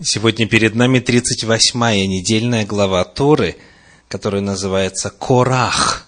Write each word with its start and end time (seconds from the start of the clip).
Сегодня 0.00 0.46
перед 0.46 0.76
нами 0.76 1.00
38-я 1.00 2.06
недельная 2.06 2.64
глава 2.64 3.04
Торы, 3.04 3.56
которая 4.06 4.40
называется 4.40 5.10
Корах. 5.10 6.06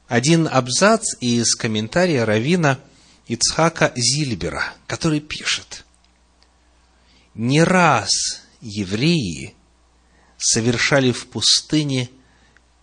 один 0.08 0.48
абзац 0.48 1.16
из 1.22 1.56
комментария 1.56 2.26
Равина 2.26 2.80
Ицхака 3.28 3.94
Зильбера, 3.96 4.74
который 4.88 5.20
пишет. 5.22 5.86
Не 7.34 7.64
раз 7.64 8.10
евреи 8.62 9.56
совершали 10.38 11.12
в 11.12 11.28
пустыне 11.28 12.10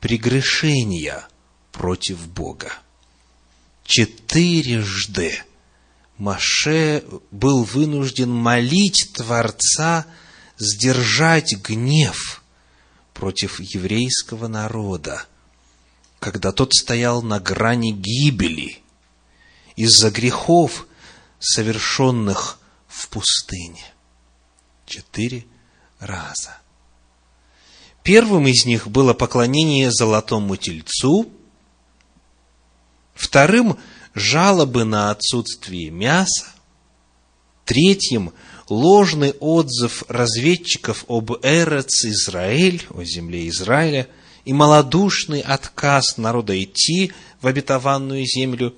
прегрешения 0.00 1.26
против 1.72 2.28
Бога. 2.28 2.72
Четырежды 3.84 5.42
Маше 6.16 7.04
был 7.30 7.64
вынужден 7.64 8.30
молить 8.30 9.10
Творца– 9.14 10.06
сдержать 10.58 11.56
гнев 11.56 12.42
против 13.14 13.60
еврейского 13.60 14.48
народа, 14.48 15.26
когда 16.18 16.52
тот 16.52 16.74
стоял 16.74 17.22
на 17.22 17.40
грани 17.40 17.92
гибели 17.92 18.82
из-за 19.76 20.10
грехов, 20.10 20.86
совершенных 21.38 22.58
в 22.88 23.08
пустыне. 23.08 23.84
Четыре 24.86 25.46
раза. 25.98 26.56
Первым 28.02 28.46
из 28.46 28.64
них 28.64 28.88
было 28.88 29.14
поклонение 29.14 29.90
золотому 29.90 30.56
тельцу, 30.56 31.30
вторым– 33.14 33.78
жалобы 34.14 34.84
на 34.84 35.10
отсутствие 35.10 35.90
мяса, 35.90 36.46
третьим– 37.66 38.32
ложный 38.68 39.32
отзыв 39.40 40.04
разведчиков 40.08 41.04
об 41.08 41.32
Эрец 41.42 42.04
Израиль, 42.04 42.84
о 42.90 43.04
земле 43.04 43.48
Израиля, 43.48 44.08
и 44.44 44.52
малодушный 44.52 45.40
отказ 45.40 46.18
народа 46.18 46.62
идти 46.62 47.12
в 47.40 47.46
обетованную 47.46 48.24
землю. 48.26 48.74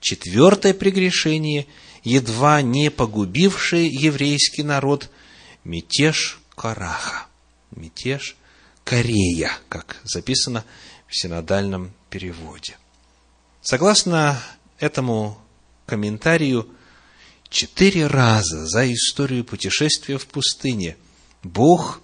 Четвертое 0.00 0.74
прегрешение, 0.74 1.66
едва 2.02 2.62
не 2.62 2.90
погубившее 2.90 3.86
еврейский 3.86 4.62
народ, 4.62 5.10
мятеж 5.64 6.40
Караха, 6.54 7.26
мятеж 7.70 8.36
Корея, 8.84 9.50
как 9.68 9.96
записано 10.04 10.64
в 11.08 11.16
синодальном 11.16 11.92
переводе. 12.10 12.76
Согласно 13.62 14.42
этому 14.78 15.38
комментарию, 15.86 16.68
Четыре 17.54 18.08
раза 18.08 18.66
за 18.66 18.92
историю 18.92 19.44
путешествия 19.44 20.18
в 20.18 20.26
пустыне 20.26 20.96
Бог 21.44 22.00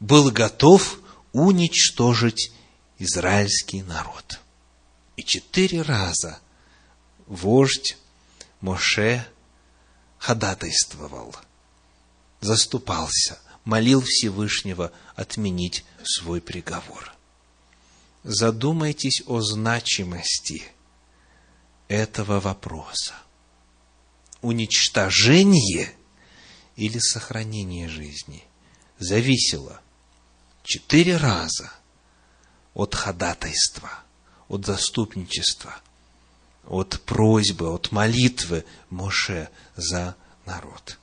был 0.00 0.32
готов 0.32 0.98
уничтожить 1.30 2.50
израильский 2.98 3.82
народ. 3.82 4.40
И 5.14 5.22
четыре 5.22 5.82
раза 5.82 6.40
вождь 7.28 7.96
Моше 8.60 9.24
ходатайствовал, 10.18 11.32
заступался, 12.40 13.38
молил 13.64 14.00
Всевышнего 14.00 14.90
отменить 15.14 15.84
свой 16.02 16.40
приговор. 16.40 17.14
Задумайтесь 18.24 19.22
о 19.28 19.42
значимости 19.42 20.64
этого 21.86 22.40
вопроса– 22.40 23.14
уничтожение 24.42 25.92
или 26.76 26.98
сохранение 26.98 27.88
жизни 27.88 28.44
зависело 28.98 29.80
четыре 30.62 31.16
раза 31.16 31.70
от 32.74 32.94
ходатайства, 32.94 33.90
от 34.48 34.64
заступничества, 34.66 35.74
от 36.66 37.00
просьбы, 37.02 37.68
от 37.68 37.92
молитвы 37.92 38.64
Моше 38.88 39.48
за 39.76 40.16
народ. 40.46 40.98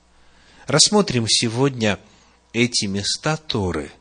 Рассмотрим 0.66 1.28
сегодня 1.28 2.00
эти 2.54 2.86
места 2.86 3.38
Торы. 3.38 3.92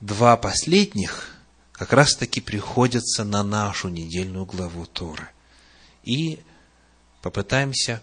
Два 0.00 0.36
последних 0.36 1.36
как 1.72 1.92
раз-таки 1.92 2.40
приходятся 2.40 3.24
на 3.24 3.42
нашу 3.42 3.88
недельную 3.88 4.46
главу 4.46 4.86
Торы. 4.86 5.28
И 6.02 6.40
попытаемся 7.22 8.02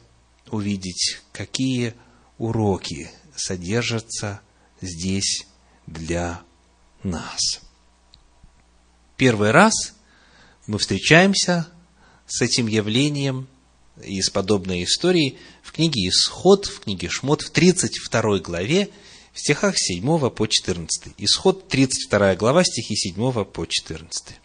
увидеть, 0.53 1.19
какие 1.31 1.93
уроки 2.37 3.11
содержатся 3.35 4.41
здесь 4.81 5.45
для 5.87 6.41
нас. 7.03 7.61
Первый 9.17 9.51
раз 9.51 9.73
мы 10.67 10.77
встречаемся 10.77 11.67
с 12.27 12.41
этим 12.41 12.67
явлением 12.67 13.47
и 14.03 14.21
с 14.21 14.29
подобной 14.29 14.83
историей 14.83 15.37
в 15.61 15.71
книге 15.71 16.07
Исход, 16.09 16.65
в 16.65 16.81
книге 16.81 17.09
Шмот, 17.09 17.41
в 17.41 17.51
32 17.51 18.39
главе, 18.39 18.89
в 19.33 19.39
стихах 19.39 19.77
7 19.77 20.29
по 20.29 20.47
14. 20.47 21.13
Исход, 21.17 21.67
32 21.67 22.35
глава, 22.35 22.63
стихи 22.63 22.95
7 22.95 23.45
по 23.45 23.65
14. 23.65 24.35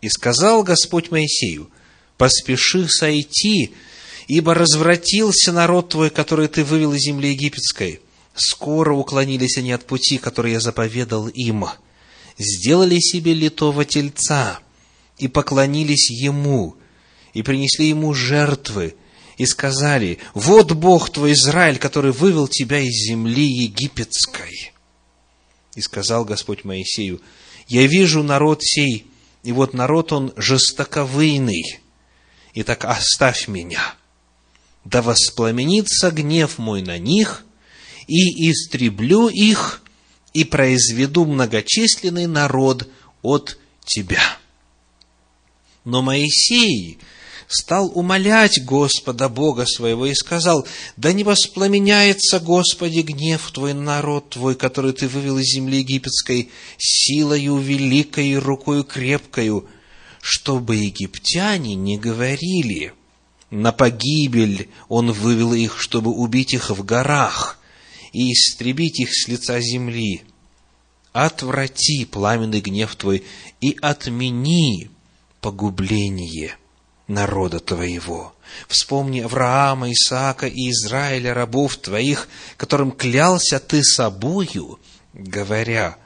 «И 0.00 0.08
сказал 0.08 0.62
Господь 0.62 1.10
Моисею, 1.10 1.70
поспеши 2.18 2.88
сойти 2.88 3.74
Ибо 4.26 4.54
развратился 4.54 5.52
народ 5.52 5.90
твой, 5.90 6.10
который 6.10 6.48
ты 6.48 6.64
вывел 6.64 6.94
из 6.94 7.00
земли 7.00 7.30
египетской. 7.30 8.00
Скоро 8.34 8.94
уклонились 8.94 9.58
они 9.58 9.72
от 9.72 9.86
пути, 9.86 10.18
который 10.18 10.52
я 10.52 10.60
заповедал 10.60 11.28
им. 11.28 11.66
Сделали 12.38 12.98
себе 12.98 13.34
литого 13.34 13.84
тельца 13.84 14.60
и 15.18 15.28
поклонились 15.28 16.10
ему, 16.10 16.76
и 17.32 17.42
принесли 17.42 17.88
ему 17.88 18.12
жертвы, 18.14 18.96
и 19.36 19.46
сказали, 19.46 20.18
«Вот 20.32 20.72
Бог 20.72 21.10
твой 21.10 21.32
Израиль, 21.32 21.78
который 21.78 22.12
вывел 22.12 22.48
тебя 22.48 22.80
из 22.80 23.06
земли 23.06 23.44
египетской». 23.44 24.72
И 25.76 25.80
сказал 25.80 26.24
Господь 26.24 26.64
Моисею, 26.64 27.20
«Я 27.68 27.86
вижу 27.86 28.22
народ 28.22 28.62
сей, 28.62 29.06
и 29.42 29.52
вот 29.52 29.74
народ 29.74 30.12
он 30.12 30.32
жестоковыйный, 30.36 31.80
и 32.54 32.62
так 32.62 32.84
оставь 32.84 33.48
меня» 33.48 33.94
да 34.84 35.02
воспламенится 35.02 36.10
гнев 36.10 36.58
мой 36.58 36.82
на 36.82 36.98
них, 36.98 37.44
и 38.06 38.50
истреблю 38.50 39.28
их, 39.28 39.82
и 40.32 40.44
произведу 40.44 41.24
многочисленный 41.24 42.26
народ 42.26 42.88
от 43.22 43.58
тебя. 43.84 44.22
Но 45.84 46.02
Моисей 46.02 46.98
стал 47.46 47.90
умолять 47.94 48.64
Господа 48.64 49.28
Бога 49.28 49.64
своего 49.66 50.06
и 50.06 50.14
сказал, 50.14 50.66
«Да 50.96 51.12
не 51.12 51.24
воспламеняется, 51.24 52.40
Господи, 52.40 53.00
гнев 53.00 53.50
Твой, 53.52 53.74
народ 53.74 54.30
Твой, 54.30 54.54
который 54.54 54.92
Ты 54.92 55.08
вывел 55.08 55.38
из 55.38 55.54
земли 55.54 55.78
египетской, 55.78 56.50
силою 56.78 57.58
великой 57.58 58.30
и 58.30 58.36
рукою 58.36 58.84
крепкою, 58.84 59.68
чтобы 60.20 60.76
египтяне 60.76 61.74
не 61.74 61.98
говорили, 61.98 62.92
на 63.54 63.72
погибель 63.72 64.68
он 64.88 65.12
вывел 65.12 65.54
их, 65.54 65.80
чтобы 65.80 66.10
убить 66.10 66.54
их 66.54 66.70
в 66.70 66.84
горах 66.84 67.58
и 68.12 68.32
истребить 68.32 68.98
их 68.98 69.10
с 69.14 69.28
лица 69.28 69.60
земли. 69.60 70.22
Отврати 71.12 72.04
пламенный 72.04 72.60
гнев 72.60 72.96
твой 72.96 73.22
и 73.60 73.76
отмени 73.80 74.90
погубление 75.40 76.56
народа 77.06 77.60
твоего. 77.60 78.34
Вспомни 78.66 79.20
Авраама, 79.20 79.92
Исаака 79.92 80.48
и 80.48 80.70
Израиля, 80.70 81.32
рабов 81.32 81.76
твоих, 81.76 82.28
которым 82.56 82.90
клялся 82.90 83.60
ты 83.60 83.84
собою, 83.84 84.80
говоря, 85.12 85.96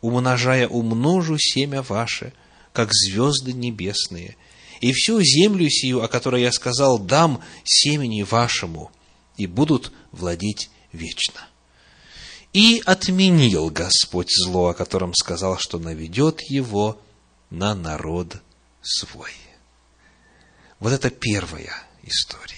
умножая 0.00 0.66
умножу 0.66 1.36
семя 1.38 1.82
ваше, 1.82 2.32
как 2.72 2.90
звезды 2.92 3.52
небесные– 3.52 4.36
и 4.80 4.92
всю 4.92 5.20
землю 5.22 5.68
сию, 5.68 6.02
о 6.02 6.08
которой 6.08 6.42
я 6.42 6.52
сказал, 6.52 6.98
дам 6.98 7.42
семени 7.64 8.22
вашему, 8.22 8.90
и 9.36 9.46
будут 9.46 9.92
владеть 10.10 10.70
вечно. 10.92 11.40
И 12.52 12.82
отменил 12.84 13.70
Господь 13.70 14.30
зло, 14.30 14.68
о 14.68 14.74
котором 14.74 15.14
сказал, 15.14 15.58
что 15.58 15.78
наведет 15.78 16.40
его 16.42 17.00
на 17.50 17.74
народ 17.74 18.36
свой. 18.82 19.30
Вот 20.80 20.92
это 20.92 21.10
первая 21.10 21.74
история. 22.02 22.56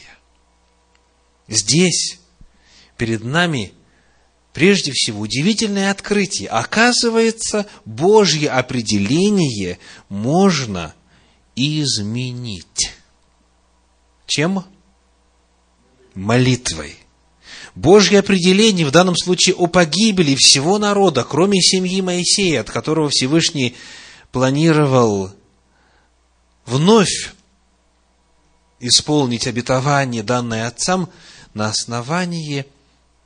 Здесь 1.49 2.19
перед 2.97 3.25
нами 3.25 3.73
прежде 4.53 4.93
всего 4.93 5.21
удивительное 5.21 5.91
открытие. 5.91 6.49
Оказывается, 6.49 7.67
Божье 7.85 8.49
определение 8.51 9.79
можно 10.09 10.95
изменить. 11.57 12.93
Чем? 14.27 14.65
Молитвой. 16.15 16.97
Божье 17.75 18.19
определение 18.19 18.87
в 18.87 18.91
данном 18.91 19.17
случае 19.17 19.55
о 19.57 19.67
погибели 19.67 20.35
всего 20.35 20.79
народа, 20.79 21.25
кроме 21.25 21.61
семьи 21.61 22.01
Моисея, 22.01 22.61
от 22.61 22.71
которого 22.71 23.09
Всевышний 23.09 23.75
планировал 24.31 25.31
вновь 26.67 27.35
исполнить 28.81 29.47
обетование, 29.47 30.23
данное 30.23 30.67
отцам, 30.67 31.09
на 31.55 31.69
основании 31.69 32.67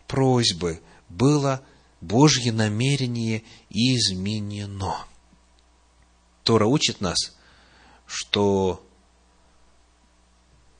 просьбы 0.06 0.80
было 1.08 1.62
Божье 2.00 2.52
намерение 2.52 3.42
изменено. 3.70 5.06
Тора 6.44 6.66
учит 6.66 7.00
нас, 7.00 7.35
что 8.06 8.86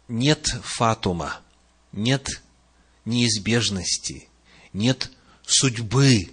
нет 0.09 0.47
фатума, 0.63 1.41
нет 1.93 2.43
неизбежности, 3.05 4.29
нет 4.73 5.11
судьбы 5.47 6.31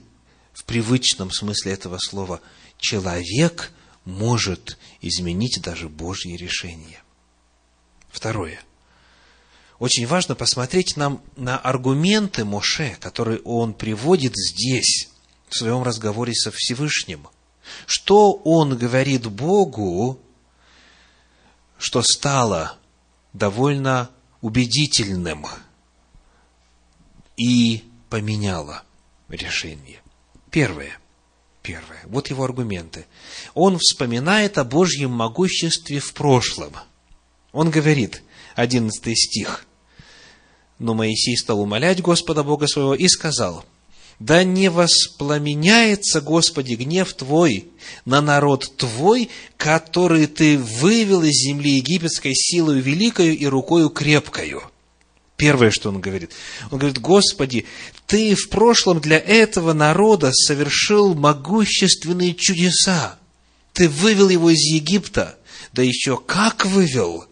в 0.53 0.63
привычном 0.65 1.31
смысле 1.31 1.73
этого 1.73 1.97
слова. 1.97 2.41
Человек 2.77 3.71
может 4.05 4.77
изменить 5.01 5.61
даже 5.61 5.89
Божье 5.89 6.37
решение. 6.37 7.01
Второе. 8.09 8.59
Очень 9.79 10.05
важно 10.05 10.35
посмотреть 10.35 10.95
нам 10.97 11.21
на 11.35 11.57
аргументы 11.57 12.45
Моше, 12.45 12.95
которые 12.99 13.39
он 13.41 13.73
приводит 13.73 14.33
здесь, 14.35 15.09
в 15.49 15.55
своем 15.57 15.83
разговоре 15.83 16.33
со 16.33 16.51
Всевышним. 16.51 17.27
Что 17.85 18.33
он 18.33 18.77
говорит 18.77 19.27
Богу, 19.27 20.19
что 21.83 22.01
стало 22.01 22.77
довольно 23.33 24.09
убедительным– 24.41 25.45
и 27.37 27.83
поменяла 28.09 28.83
решение. 29.29 30.01
Первое. 30.51 30.97
Первое. 31.61 32.01
Вот 32.05 32.29
его 32.29 32.43
аргументы. 32.43 33.05
Он 33.53 33.77
вспоминает 33.77 34.57
о 34.57 34.63
Божьем 34.63 35.11
могуществе 35.11 35.99
в 35.99 36.13
прошлом. 36.13 36.73
Он 37.51 37.69
говорит, 37.69 38.21
11 38.55 39.17
стих, 39.17 39.65
«Но 40.79 40.93
Моисей 40.93 41.37
стал 41.37 41.61
умолять 41.61 42.01
Господа 42.01 42.43
Бога 42.43 42.67
своего 42.67 42.93
и 42.93 43.07
сказал, 43.07 43.63
да 44.25 44.45
не 44.45 44.69
воспламеняется, 44.69 46.21
Господи, 46.21 46.75
гнев 46.75 47.13
Твой 47.13 47.67
на 48.05 48.21
народ 48.21 48.77
Твой, 48.77 49.29
который 49.57 50.27
Ты 50.27 50.57
вывел 50.57 51.23
из 51.23 51.33
земли 51.33 51.71
египетской 51.71 52.33
силою 52.33 52.81
великою 52.81 53.37
и 53.37 53.45
рукою 53.45 53.89
крепкою. 53.89 54.63
Первое, 55.35 55.71
что 55.71 55.89
он 55.89 55.99
говорит. 55.99 56.31
Он 56.71 56.77
говорит, 56.77 57.01
Господи, 57.01 57.65
Ты 58.07 58.35
в 58.35 58.47
прошлом 58.47 59.01
для 59.01 59.19
этого 59.19 59.73
народа 59.73 60.31
совершил 60.31 61.15
могущественные 61.15 62.33
чудеса. 62.33 63.19
Ты 63.73 63.89
вывел 63.89 64.29
его 64.29 64.51
из 64.51 64.61
Египта. 64.73 65.37
Да 65.73 65.81
еще 65.81 66.15
как 66.15 66.65
вывел? 66.65 67.25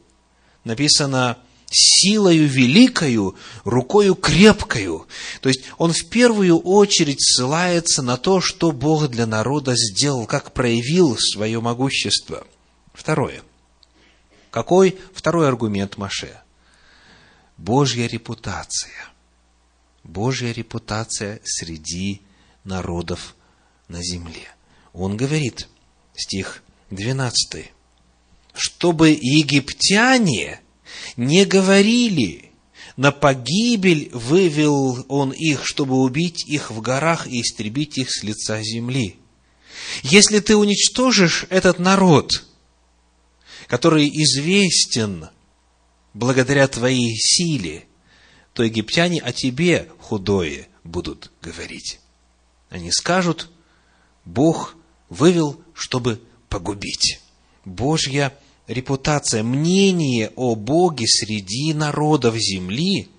Написано, 0.65 1.37
силою 1.71 2.47
великою, 2.47 3.35
рукою 3.63 4.15
крепкою. 4.15 5.07
То 5.41 5.49
есть, 5.49 5.63
он 5.77 5.93
в 5.93 6.05
первую 6.09 6.59
очередь 6.59 7.21
ссылается 7.21 8.01
на 8.01 8.17
то, 8.17 8.41
что 8.41 8.71
Бог 8.71 9.07
для 9.07 9.25
народа 9.25 9.73
сделал, 9.75 10.25
как 10.25 10.53
проявил 10.53 11.17
свое 11.17 11.61
могущество. 11.61 12.45
Второе. 12.93 13.41
Какой 14.49 14.99
второй 15.13 15.47
аргумент 15.47 15.97
Маше? 15.97 16.41
Божья 17.57 18.07
репутация. 18.07 18.91
Божья 20.03 20.51
репутация 20.51 21.39
среди 21.43 22.21
народов 22.63 23.35
на 23.87 24.01
земле. 24.03 24.47
Он 24.93 25.15
говорит, 25.15 25.67
стих 26.15 26.63
12, 26.89 27.71
чтобы 28.53 29.09
египтяне 29.09 30.60
не 31.17 31.45
говорили, 31.45 32.51
на 32.97 33.11
погибель 33.11 34.09
вывел 34.13 35.05
он 35.07 35.31
их, 35.31 35.65
чтобы 35.65 35.95
убить 35.95 36.45
их 36.47 36.71
в 36.71 36.81
горах 36.81 37.27
и 37.27 37.41
истребить 37.41 37.97
их 37.97 38.11
с 38.11 38.23
лица 38.23 38.61
земли. 38.61 39.17
Если 40.03 40.39
ты 40.39 40.55
уничтожишь 40.55 41.45
этот 41.49 41.79
народ, 41.79 42.45
который 43.67 44.07
известен 44.09 45.29
благодаря 46.13 46.67
твоей 46.67 47.15
силе, 47.17 47.85
то 48.53 48.63
египтяне 48.63 49.21
о 49.21 49.31
тебе 49.31 49.89
худое 49.99 50.67
будут 50.83 51.31
говорить. 51.41 51.99
Они 52.69 52.91
скажут, 52.91 53.49
Бог 54.25 54.75
вывел, 55.09 55.61
чтобы 55.73 56.21
погубить. 56.49 57.19
Божья 57.65 58.33
репутация, 58.71 59.43
мнение 59.43 60.31
о 60.35 60.55
Боге 60.55 61.05
среди 61.07 61.73
народов 61.73 62.35
земли, 62.35 63.09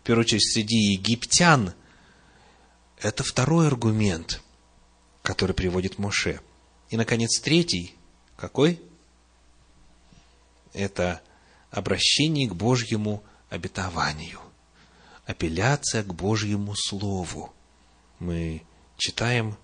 в 0.00 0.06
первую 0.06 0.24
очередь 0.24 0.52
среди 0.52 0.92
египтян, 0.92 1.74
это 3.00 3.22
второй 3.24 3.66
аргумент, 3.66 4.40
который 5.22 5.54
приводит 5.54 5.98
Моше. 5.98 6.40
И, 6.90 6.96
наконец, 6.96 7.40
третий, 7.40 7.94
какой? 8.36 8.80
Это 10.72 11.20
обращение 11.70 12.48
к 12.48 12.54
Божьему 12.54 13.22
обетованию, 13.48 14.40
апелляция 15.26 16.02
к 16.02 16.14
Божьему 16.14 16.74
Слову. 16.76 17.52
Мы 18.18 18.62
читаем 18.96 19.56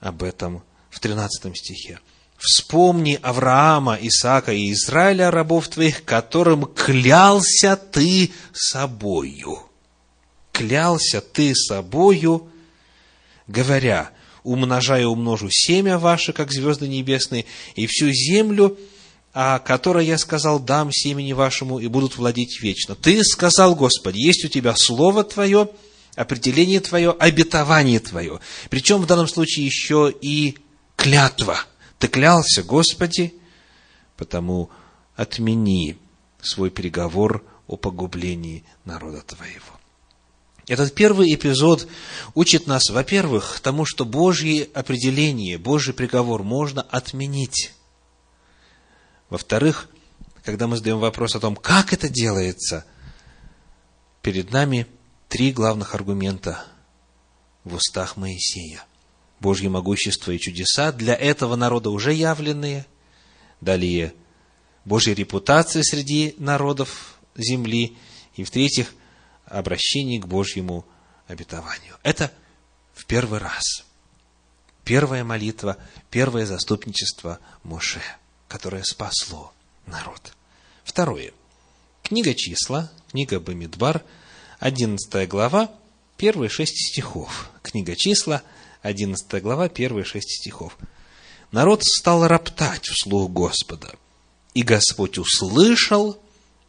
об 0.00 0.22
этом 0.22 0.62
в 0.90 1.00
13 1.00 1.56
стихе. 1.56 2.00
«Вспомни 2.40 3.18
Авраама, 3.22 3.98
Исаака 4.00 4.52
и 4.52 4.72
Израиля, 4.72 5.30
рабов 5.30 5.68
твоих, 5.68 6.04
которым 6.04 6.64
клялся 6.64 7.76
ты 7.76 8.32
собою». 8.52 9.58
Клялся 10.52 11.20
ты 11.20 11.54
собою, 11.54 12.48
говоря, 13.46 14.10
умножая 14.42 15.06
умножу 15.06 15.48
семя 15.50 15.98
ваше, 15.98 16.32
как 16.32 16.50
звезды 16.50 16.88
небесные, 16.88 17.44
и 17.76 17.86
всю 17.86 18.10
землю 18.10 18.76
о 19.32 19.60
которой 19.60 20.06
я 20.06 20.18
сказал, 20.18 20.58
дам 20.58 20.90
семени 20.92 21.32
вашему, 21.32 21.78
и 21.78 21.86
будут 21.86 22.16
владеть 22.16 22.60
вечно. 22.60 22.94
Ты 22.96 23.22
сказал, 23.22 23.74
Господи, 23.76 24.18
есть 24.18 24.44
у 24.44 24.48
тебя 24.48 24.74
Слово 24.76 25.22
Твое, 25.22 25.70
определение 26.16 26.80
Твое, 26.80 27.12
обетование 27.12 28.00
Твое. 28.00 28.40
Причем 28.70 29.00
в 29.00 29.06
данном 29.06 29.28
случае 29.28 29.66
еще 29.66 30.12
и 30.20 30.58
клятва. 30.96 31.60
Ты 32.00 32.08
клялся, 32.08 32.62
Господи, 32.62 33.34
потому 34.16 34.70
отмени 35.16 35.98
свой 36.40 36.70
переговор 36.70 37.44
о 37.66 37.76
погублении 37.76 38.64
народа 38.86 39.20
Твоего. 39.20 39.78
Этот 40.66 40.94
первый 40.94 41.34
эпизод 41.34 41.86
учит 42.34 42.66
нас, 42.66 42.88
во-первых, 42.88 43.60
тому, 43.60 43.84
что 43.84 44.06
Божье 44.06 44.70
определение, 44.72 45.58
Божий 45.58 45.92
приговор 45.92 46.42
можно 46.42 46.80
отменить. 46.80 47.74
Во-вторых, 49.28 49.90
когда 50.42 50.68
мы 50.68 50.78
задаем 50.78 51.00
вопрос 51.00 51.36
о 51.36 51.40
том, 51.40 51.54
как 51.54 51.92
это 51.92 52.08
делается, 52.08 52.86
перед 54.22 54.52
нами 54.52 54.86
три 55.28 55.52
главных 55.52 55.94
аргумента 55.94 56.64
в 57.64 57.74
устах 57.74 58.16
Моисея. 58.16 58.86
Божье 59.40 59.68
могущество 59.68 60.32
и 60.32 60.38
чудеса 60.38 60.92
для 60.92 61.14
этого 61.14 61.56
народа 61.56 61.90
уже 61.90 62.12
явленные. 62.12 62.86
Далее, 63.60 64.14
Божья 64.84 65.14
репутация 65.14 65.82
среди 65.82 66.34
народов 66.38 67.18
земли. 67.34 67.96
И, 68.36 68.44
в-третьих, 68.44 68.94
обращение 69.46 70.20
к 70.20 70.26
Божьему 70.26 70.84
обетованию. 71.26 71.96
Это 72.02 72.30
в 72.94 73.06
первый 73.06 73.40
раз. 73.40 73.84
Первая 74.84 75.24
молитва, 75.24 75.76
первое 76.10 76.46
заступничество 76.46 77.40
Моше– 77.64 78.02
которое 78.50 78.82
спасло 78.82 79.52
народ. 79.86 80.32
Второе. 80.82 81.32
Книга 82.02 82.34
числа, 82.34 82.90
книга 83.12 83.38
Бамидбар, 83.38 84.02
11 84.58 85.28
глава, 85.28 85.70
первые 86.16 86.50
шесть 86.50 86.90
стихов. 86.90 87.48
Книга 87.62 87.94
числа, 87.94 88.42
11 88.82 89.42
глава, 89.42 89.68
первые 89.68 90.04
шесть 90.04 90.30
стихов. 90.30 90.76
Народ 91.52 91.82
стал 91.82 92.26
роптать 92.26 92.86
вслух 92.86 93.30
Господа, 93.30 93.94
и 94.54 94.62
Господь 94.62 95.18
услышал, 95.18 96.18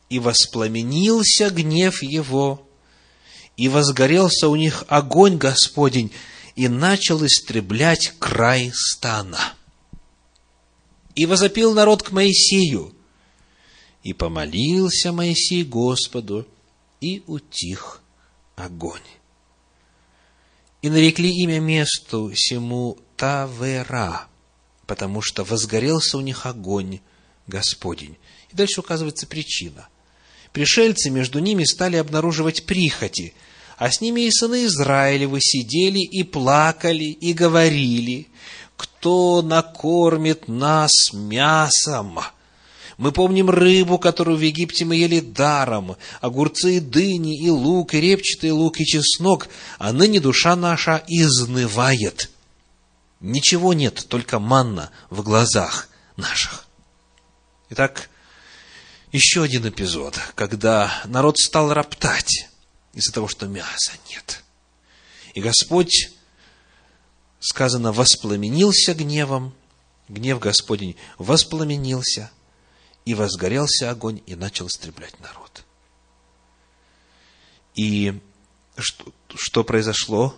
и 0.09 0.19
воспламенился 0.19 1.49
гнев 1.49 2.03
его, 2.03 2.67
и 3.55 3.69
возгорелся 3.69 4.49
у 4.49 4.55
них 4.55 4.83
огонь 4.87 5.37
Господень, 5.37 6.11
и 6.55 6.67
начал 6.67 7.25
истреблять 7.25 8.13
край 8.19 8.71
стана. 8.73 9.53
И 11.15 11.25
возопил 11.25 11.73
народ 11.73 12.03
к 12.03 12.11
Моисею, 12.11 12.93
и 14.03 14.13
помолился 14.13 15.11
Моисей 15.11 15.63
Господу, 15.63 16.45
и 16.99 17.23
утих 17.27 18.01
огонь. 18.55 19.01
И 20.81 20.89
нарекли 20.89 21.29
имя 21.43 21.59
месту 21.59 22.31
сему 22.35 22.97
Тавера, 23.15 24.27
потому 24.87 25.21
что 25.21 25.43
возгорелся 25.43 26.17
у 26.17 26.21
них 26.21 26.45
огонь 26.45 26.99
Господень. 27.47 28.17
И 28.51 28.55
дальше 28.55 28.79
указывается 28.79 29.27
причина. 29.27 29.87
Пришельцы 30.53 31.09
между 31.09 31.39
ними 31.39 31.63
стали 31.63 31.97
обнаруживать 31.97 32.65
прихоти, 32.65 33.33
а 33.77 33.89
с 33.89 34.01
ними 34.01 34.21
и 34.21 34.31
сыны 34.31 34.65
Израилевы 34.65 35.39
сидели 35.41 35.99
и 35.99 36.23
плакали, 36.23 37.05
и 37.05 37.33
говорили, 37.33 38.27
кто 38.75 39.41
накормит 39.41 40.47
нас 40.47 40.91
мясом? 41.13 42.19
Мы 43.01 43.11
помним 43.11 43.49
рыбу, 43.49 43.97
которую 43.97 44.37
в 44.37 44.41
Египте 44.41 44.85
мы 44.85 44.95
ели 44.95 45.21
даром, 45.21 45.97
огурцы 46.19 46.77
и 46.77 46.79
дыни, 46.79 47.35
и 47.35 47.49
лук, 47.49 47.95
и 47.95 47.99
репчатый 47.99 48.51
лук, 48.51 48.79
и 48.79 48.85
чеснок, 48.85 49.47
а 49.79 49.91
ныне 49.91 50.19
душа 50.19 50.55
наша 50.55 51.03
изнывает. 51.07 52.29
Ничего 53.19 53.73
нет, 53.73 54.05
только 54.07 54.37
манна 54.37 54.91
в 55.09 55.23
глазах 55.23 55.89
наших. 56.15 56.67
Итак, 57.71 58.07
еще 59.11 59.41
один 59.41 59.67
эпизод, 59.67 60.19
когда 60.35 61.01
народ 61.05 61.39
стал 61.39 61.73
роптать 61.73 62.49
из-за 62.93 63.11
того, 63.11 63.27
что 63.27 63.47
мяса 63.47 63.93
нет. 64.11 64.43
И 65.33 65.41
Господь, 65.41 66.11
сказано, 67.39 67.93
воспламенился 67.93 68.93
гневом, 68.93 69.55
гнев 70.07 70.37
Господень 70.37 70.97
воспламенился, 71.17 72.29
и 73.05 73.13
возгорелся 73.13 73.89
огонь, 73.89 74.21
и 74.25 74.35
начал 74.35 74.67
истреблять 74.67 75.19
народ. 75.19 75.63
И 77.75 78.19
что, 78.77 79.13
что 79.35 79.63
произошло? 79.63 80.35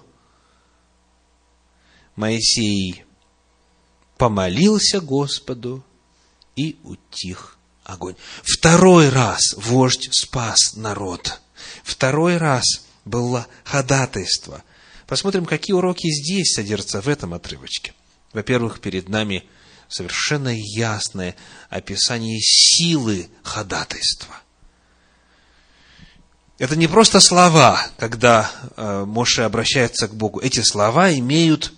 Моисей 2.15 3.05
помолился 4.17 5.01
Господу 5.01 5.83
и 6.55 6.77
утих 6.83 7.57
огонь. 7.83 8.15
Второй 8.43 9.09
раз 9.09 9.55
вождь 9.57 10.09
спас 10.11 10.75
народ. 10.75 11.41
Второй 11.83 12.37
раз 12.37 12.63
было 13.03 13.47
ходатайство. 13.63 14.63
Посмотрим, 15.07 15.45
какие 15.45 15.73
уроки 15.73 16.07
здесь 16.09 16.53
содержатся 16.53 17.01
в 17.01 17.07
этом 17.07 17.33
отрывочке. 17.33 17.93
Во-первых, 18.31 18.79
перед 18.79 19.09
нами 19.09 19.43
совершенно 19.93 20.49
ясное 20.49 21.35
описание 21.69 22.39
силы 22.41 23.29
ходатайства. 23.43 24.35
Это 26.57 26.75
не 26.75 26.87
просто 26.87 27.19
слова, 27.19 27.79
когда 27.97 28.49
э, 28.75 29.05
Моше 29.05 29.43
обращается 29.43 30.07
к 30.07 30.15
Богу. 30.15 30.39
Эти 30.39 30.61
слова 30.61 31.13
имеют 31.13 31.73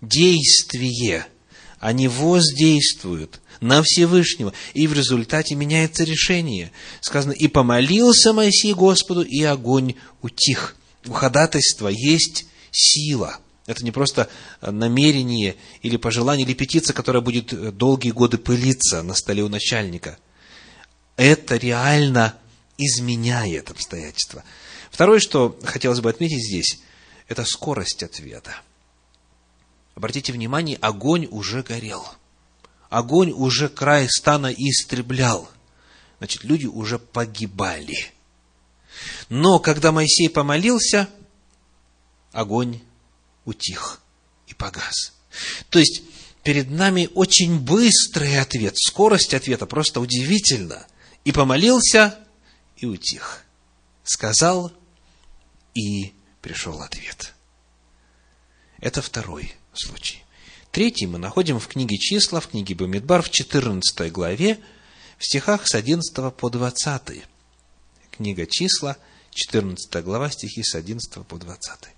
действие. 0.00 1.26
Они 1.78 2.08
воздействуют 2.08 3.40
на 3.60 3.82
Всевышнего, 3.82 4.52
и 4.72 4.86
в 4.86 4.92
результате 4.92 5.54
меняется 5.54 6.04
решение. 6.04 6.72
Сказано, 7.00 7.32
и 7.32 7.48
помолился 7.48 8.32
Моисей 8.32 8.72
Господу, 8.72 9.22
и 9.22 9.42
огонь 9.42 9.94
утих. 10.22 10.76
У 11.06 11.12
ходатайства 11.12 11.88
есть 11.88 12.46
сила. 12.70 13.38
Это 13.68 13.84
не 13.84 13.92
просто 13.92 14.28
намерение 14.60 15.54
или 15.82 15.96
пожелание, 15.96 16.44
или 16.44 16.54
петиция, 16.54 16.94
которая 16.94 17.22
будет 17.22 17.76
долгие 17.76 18.10
годы 18.10 18.38
пылиться 18.38 19.02
на 19.02 19.14
столе 19.14 19.44
у 19.44 19.48
начальника. 19.48 20.18
Это 21.16 21.56
реально 21.56 22.34
изменяет 22.78 23.70
обстоятельства. 23.70 24.42
Второе, 24.90 25.20
что 25.20 25.56
хотелось 25.62 26.00
бы 26.00 26.10
отметить 26.10 26.44
здесь, 26.44 26.80
это 27.28 27.44
скорость 27.44 28.02
ответа. 28.02 28.56
Обратите 29.94 30.32
внимание, 30.32 30.76
огонь 30.80 31.28
уже 31.30 31.62
горел– 31.62 32.04
огонь 32.88 33.32
уже 33.32 33.68
край 33.68 34.08
стана 34.08 34.52
истреблял. 34.52 35.48
Значит, 36.18 36.44
люди 36.44 36.66
уже 36.66 36.98
погибали. 36.98 38.12
Но 39.28 39.60
когда 39.60 39.92
Моисей 39.92 40.28
помолился, 40.28 41.08
огонь 42.32 42.80
утих 43.48 44.00
и 44.46 44.54
погас. 44.54 45.12
То 45.70 45.78
есть, 45.78 46.02
перед 46.42 46.70
нами 46.70 47.08
очень 47.14 47.58
быстрый 47.58 48.38
ответ, 48.38 48.74
скорость 48.76 49.34
ответа 49.34 49.66
просто 49.66 50.00
удивительно. 50.00 50.86
И 51.24 51.32
помолился, 51.32 52.18
и 52.76 52.86
утих. 52.86 53.44
Сказал, 54.04 54.72
и 55.74 56.12
пришел 56.40 56.80
ответ. 56.80 57.34
Это 58.80 59.02
второй 59.02 59.54
случай. 59.72 60.22
Третий 60.70 61.06
мы 61.06 61.18
находим 61.18 61.58
в 61.58 61.66
книге 61.66 61.98
числа, 61.98 62.40
в 62.40 62.48
книге 62.48 62.74
Бамидбар, 62.74 63.22
в 63.22 63.30
14 63.30 64.12
главе, 64.12 64.60
в 65.18 65.24
стихах 65.24 65.66
с 65.66 65.74
11 65.74 66.34
по 66.34 66.50
20. 66.50 67.24
Книга 68.10 68.46
числа, 68.46 68.96
14 69.32 70.04
глава, 70.04 70.30
стихи 70.30 70.62
с 70.62 70.74
11 70.74 71.26
по 71.26 71.36
20. 71.36 71.97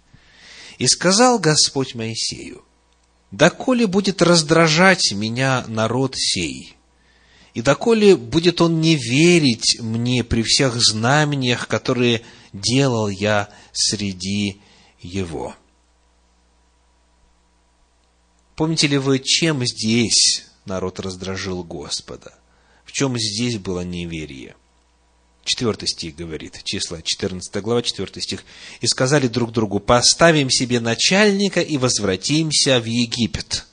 «И 0.80 0.86
сказал 0.86 1.38
Господь 1.38 1.94
Моисею, 1.94 2.64
«Доколе 3.30 3.86
будет 3.86 4.22
раздражать 4.22 5.12
меня 5.12 5.62
народ 5.68 6.14
сей, 6.16 6.74
и 7.52 7.60
доколе 7.60 8.16
будет 8.16 8.62
он 8.62 8.80
не 8.80 8.96
верить 8.96 9.78
мне 9.80 10.24
при 10.24 10.42
всех 10.42 10.80
знамениях, 10.80 11.68
которые 11.68 12.22
делал 12.54 13.10
я 13.10 13.50
среди 13.72 14.62
его». 15.00 15.54
Помните 18.56 18.86
ли 18.86 18.96
вы, 18.96 19.18
чем 19.18 19.66
здесь 19.66 20.46
народ 20.64 20.98
раздражил 20.98 21.62
Господа? 21.62 22.32
В 22.86 22.92
чем 22.92 23.18
здесь 23.18 23.58
было 23.58 23.84
неверие? 23.84 24.56
Четвертый 25.44 25.88
стих 25.88 26.16
говорит, 26.16 26.60
числа 26.64 27.00
14 27.02 27.62
глава, 27.62 27.82
4 27.82 28.20
стих. 28.20 28.44
«И 28.80 28.86
сказали 28.86 29.26
друг 29.26 29.52
другу, 29.52 29.80
поставим 29.80 30.50
себе 30.50 30.80
начальника 30.80 31.60
и 31.60 31.78
возвратимся 31.78 32.78
в 32.80 32.84
Египет». 32.84 33.66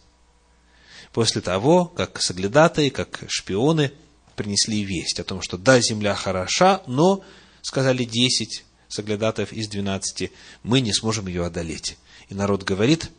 После 1.12 1.42
того, 1.42 1.86
как 1.86 2.22
соглядатые, 2.22 2.92
как 2.92 3.24
шпионы 3.28 3.92
принесли 4.36 4.84
весть 4.84 5.20
о 5.20 5.24
том, 5.24 5.42
что 5.42 5.58
да, 5.58 5.82
земля 5.82 6.16
хороша, 6.16 6.84
но, 6.88 7.24
сказали 7.62 8.06
десять 8.06 8.64
соглядатаев 8.88 9.52
из 9.52 9.68
двенадцати, 9.68 10.32
мы 10.64 10.80
не 10.80 10.94
сможем 10.94 11.28
ее 11.28 11.46
одолеть. 11.46 11.98
И 12.30 12.34
народ 12.34 12.64
говорит, 12.64 13.10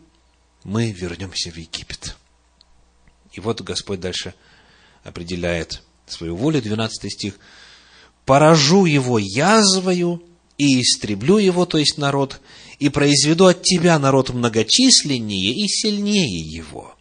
мы 0.64 0.90
вернемся 0.92 1.50
в 1.50 1.56
Египет. 1.56 2.16
И 3.32 3.40
вот 3.40 3.60
Господь 3.60 4.00
дальше 4.00 4.34
определяет 5.04 5.82
свою 6.06 6.36
волю, 6.36 6.62
12 6.62 7.12
стих. 7.12 7.38
«Поражу 8.28 8.84
его 8.84 9.18
язвою 9.18 10.22
и 10.58 10.82
истреблю 10.82 11.38
его, 11.38 11.64
то 11.64 11.78
есть 11.78 11.96
народ, 11.96 12.42
и 12.78 12.90
произведу 12.90 13.46
от 13.46 13.62
тебя 13.62 13.98
народ 13.98 14.28
многочисленнее 14.28 15.54
и 15.54 15.66
сильнее 15.66 16.38
его». 16.38 16.94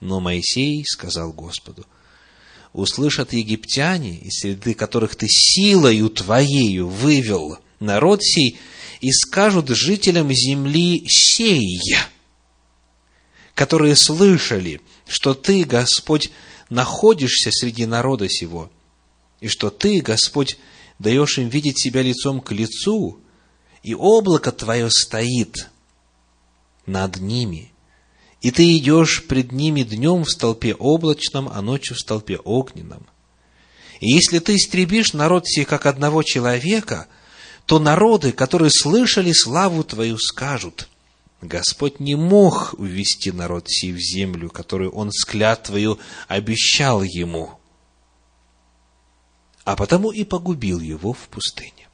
Но 0.00 0.18
Моисей 0.18 0.84
сказал 0.84 1.32
Господу, 1.32 1.86
«Услышат 2.72 3.32
египтяне, 3.34 4.18
из 4.18 4.40
среды 4.40 4.74
которых 4.74 5.14
ты 5.14 5.28
силою 5.30 6.10
твоею 6.10 6.88
вывел 6.88 7.58
народ 7.78 8.24
сей, 8.24 8.58
и 9.00 9.12
скажут 9.12 9.68
жителям 9.68 10.32
земли 10.32 11.04
сей, 11.06 11.78
которые 13.54 13.94
слышали, 13.94 14.80
что 15.06 15.34
Ты, 15.34 15.62
Господь, 15.62 16.32
находишься 16.68 17.52
среди 17.52 17.86
народа 17.86 18.28
сего, 18.28 18.72
и 19.40 19.48
что 19.48 19.70
Ты, 19.70 20.00
Господь, 20.00 20.58
даешь 20.98 21.38
им 21.38 21.48
видеть 21.48 21.80
себя 21.80 22.02
лицом 22.02 22.40
к 22.40 22.52
лицу, 22.52 23.20
и 23.82 23.94
облако 23.94 24.52
Твое 24.52 24.90
стоит 24.90 25.70
над 26.86 27.18
ними, 27.18 27.72
и 28.40 28.50
Ты 28.50 28.76
идешь 28.76 29.24
пред 29.26 29.52
ними 29.52 29.82
днем 29.82 30.24
в 30.24 30.30
столпе 30.30 30.74
облачном, 30.74 31.48
а 31.48 31.62
ночью 31.62 31.96
в 31.96 32.00
столпе 32.00 32.38
огненном. 32.38 33.06
И 34.00 34.12
если 34.12 34.38
Ты 34.38 34.56
истребишь 34.56 35.12
народ 35.12 35.46
сей 35.46 35.64
как 35.64 35.86
одного 35.86 36.22
человека, 36.22 37.08
то 37.66 37.78
народы, 37.78 38.32
которые 38.32 38.70
слышали 38.70 39.32
славу 39.32 39.84
Твою, 39.84 40.18
скажут, 40.18 40.88
Господь 41.40 42.00
не 42.00 42.16
мог 42.16 42.74
увести 42.78 43.30
народ 43.30 43.66
сей 43.68 43.92
в 43.92 43.98
землю, 43.98 44.50
которую 44.50 44.90
Он 44.90 45.12
с 45.12 45.24
клятвою 45.24 45.98
обещал 46.26 47.02
ему, 47.02 47.57
а 49.68 49.76
потому 49.76 50.12
и 50.12 50.24
погубил 50.24 50.80
его 50.80 51.12
в 51.12 51.28
пустыне. 51.28 51.88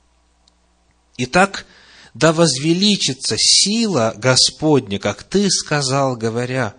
Итак, 1.16 1.66
да 2.14 2.32
возвеличится 2.32 3.34
сила 3.36 4.14
Господня, 4.16 5.00
как 5.00 5.24
Ты 5.24 5.50
сказал, 5.50 6.14
говоря, 6.14 6.76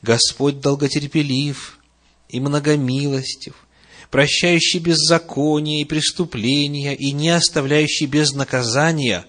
Господь 0.00 0.60
долготерпелив 0.60 1.80
и 2.28 2.38
многомилостив, 2.38 3.66
прощающий 4.12 4.78
беззаконие 4.78 5.80
и 5.80 5.86
преступления, 5.86 6.94
и 6.94 7.10
не 7.10 7.30
оставляющий 7.30 8.06
без 8.06 8.32
наказания, 8.32 9.26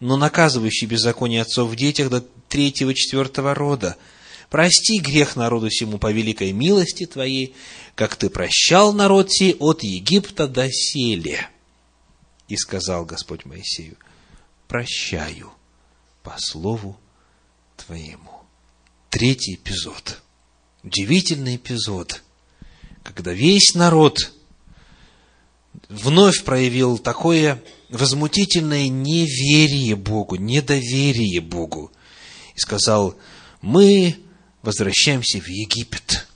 но 0.00 0.16
наказывающий 0.16 0.88
беззаконие 0.88 1.42
отцов 1.42 1.70
в 1.70 1.76
детях 1.76 2.10
до 2.10 2.22
третьего, 2.48 2.92
четвертого 2.92 3.54
рода. 3.54 3.96
Прости 4.50 4.98
грех 4.98 5.36
народу 5.36 5.70
сему 5.70 5.98
по 5.98 6.10
великой 6.10 6.50
милости 6.50 7.06
Твоей, 7.06 7.54
как 7.98 8.14
Ты 8.14 8.30
прощал 8.30 8.92
народ 8.92 9.32
сей 9.32 9.56
от 9.58 9.82
Египта 9.82 10.46
до 10.46 10.70
сели. 10.70 11.48
И 12.46 12.56
сказал 12.56 13.04
Господь 13.04 13.44
Моисею, 13.44 13.96
прощаю 14.68 15.52
по 16.22 16.36
слову 16.38 16.96
Твоему. 17.76 18.30
Третий 19.10 19.56
эпизод. 19.56 20.22
Удивительный 20.84 21.56
эпизод– 21.56 22.22
когда 23.02 23.32
весь 23.32 23.74
народ 23.74 24.32
вновь 25.88 26.44
проявил 26.44 26.98
такое 26.98 27.60
возмутительное 27.88 28.88
неверие 28.88 29.96
Богу, 29.96 30.36
недоверие 30.36 31.40
Богу, 31.40 31.90
и 32.54 32.60
сказал, 32.60 33.16
мы 33.60 34.18
возвращаемся 34.62 35.40
в 35.40 35.48
Египет. 35.48 36.27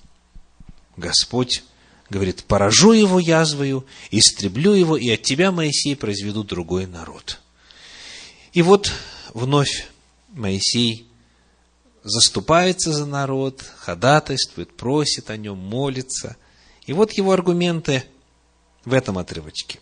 Господь 0.96 1.62
говорит, 2.10 2.44
поражу 2.44 2.92
его 2.92 3.18
язвою, 3.18 3.86
истреблю 4.10 4.74
его, 4.74 4.96
и 4.96 5.10
от 5.10 5.22
тебя, 5.22 5.50
Моисей, 5.50 5.96
произведу 5.96 6.44
другой 6.44 6.86
народ. 6.86 7.40
И 8.52 8.62
вот 8.62 8.92
вновь 9.32 9.88
Моисей 10.28 11.08
заступается 12.04 12.92
за 12.92 13.06
народ, 13.06 13.62
ходатайствует, 13.78 14.76
просит 14.76 15.30
о 15.30 15.36
нем, 15.36 15.58
молится. 15.58 16.36
И 16.86 16.92
вот 16.92 17.12
его 17.12 17.32
аргументы 17.32 18.04
в 18.84 18.92
этом 18.92 19.18
отрывочке. 19.18 19.80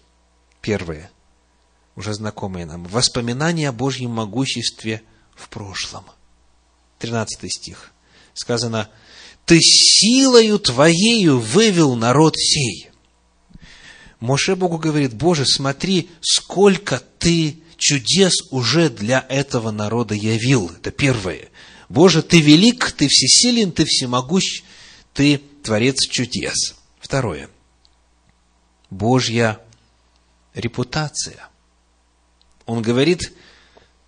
Первое, 0.61 1.11
уже 1.97 2.14
знакомые 2.14 2.67
нам, 2.67 2.85
воспоминания 2.85 3.69
о 3.69 3.73
Божьем 3.73 4.11
могуществе 4.11 5.02
в 5.35 5.49
прошлом. 5.49 6.05
13 6.99 7.50
стих. 7.52 7.93
Сказано, 8.35 8.90
«Ты 9.50 9.59
силою 9.61 10.61
Твоею 10.61 11.40
вывел 11.40 11.97
народ 11.97 12.37
сей». 12.38 12.88
Моше 14.21 14.54
Богу 14.54 14.78
говорит, 14.78 15.12
Боже, 15.14 15.45
смотри, 15.45 16.09
сколько 16.21 17.02
Ты 17.19 17.59
чудес 17.76 18.33
уже 18.52 18.88
для 18.90 19.26
этого 19.28 19.73
народа 19.73 20.14
явил. 20.14 20.71
Это 20.71 20.92
первое. 20.92 21.49
Боже, 21.88 22.23
Ты 22.23 22.40
велик, 22.40 22.92
Ты 22.92 23.09
всесилен, 23.09 23.73
Ты 23.73 23.87
всемогущ, 23.87 24.62
Ты 25.14 25.38
Творец 25.64 26.07
чудес. 26.07 26.76
Второе. 27.00 27.50
Божья 28.88 29.59
репутация. 30.54 31.49
Он 32.66 32.83
говорит, 32.83 33.33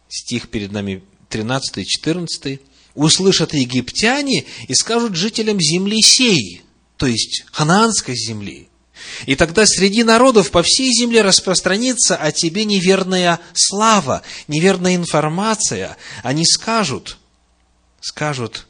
стих 0.08 0.50
перед 0.50 0.70
нами 0.70 1.02
13 1.30 1.78
и 1.78 1.84
14, 1.84 2.60
«Услышат 2.94 3.54
египтяне 3.54 4.44
и 4.68 4.74
скажут 4.74 5.16
жителям 5.16 5.60
земли 5.60 6.02
сей, 6.02 6.62
то 6.96 7.06
есть 7.06 7.44
ханаанской 7.50 8.14
земли, 8.14 8.68
и 9.26 9.34
тогда 9.34 9.66
среди 9.66 10.04
народов 10.04 10.50
по 10.50 10.62
всей 10.62 10.92
земле 10.92 11.22
распространится 11.22 12.16
о 12.16 12.32
тебе 12.32 12.64
неверная 12.64 13.40
слава, 13.54 14.22
неверная 14.46 14.94
информация. 14.94 15.96
Они 16.22 16.44
скажут, 16.44 17.18
скажут, 18.00 18.66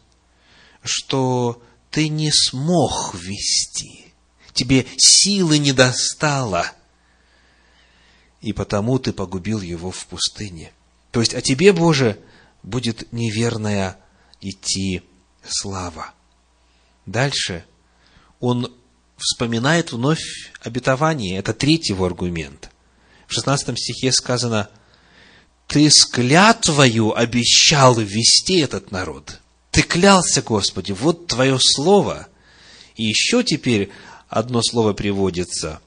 что 0.83 1.63
ты 1.91 2.09
не 2.09 2.31
смог 2.33 3.15
вести 3.15 4.03
тебе 4.53 4.87
силы 4.97 5.59
не 5.59 5.73
достало, 5.73 6.71
и 8.41 8.53
потому 8.53 8.99
ты 8.99 9.13
погубил 9.13 9.61
его 9.61 9.91
в 9.91 10.07
пустыне. 10.07 10.73
То 11.11 11.21
есть, 11.21 11.35
о 11.35 11.41
тебе, 11.41 11.73
Боже, 11.73 12.19
будет 12.63 13.13
неверная 13.13 13.99
идти 14.43 15.03
слава. 15.43 16.13
Дальше 17.07 17.65
он 18.41 18.71
вспоминает 19.17 19.93
вновь 19.93 20.53
обетование. 20.61 21.39
Это 21.39 21.55
третий 21.55 21.95
его 21.95 22.05
аргумент. 22.05 22.71
В 23.27 23.33
16 23.33 23.79
стихе 23.79 24.13
сказано, 24.13 24.69
«Ты 25.67 25.91
с 25.91 26.05
клятвою 26.05 27.17
обещал 27.17 27.95
ввести 27.95 28.59
этот 28.59 28.91
народ». 28.91 29.41
Ты 29.73 29.81
клялся, 29.81 30.43
Господи, 30.43 30.93
вот 30.93 31.27
Твое 31.29 31.59
Слово. 31.59 32.29
И 32.95 33.05
еще 33.05 33.43
теперь 33.43 33.91
одно 34.29 34.61
слово 34.63 34.93
приводится, 34.93 35.81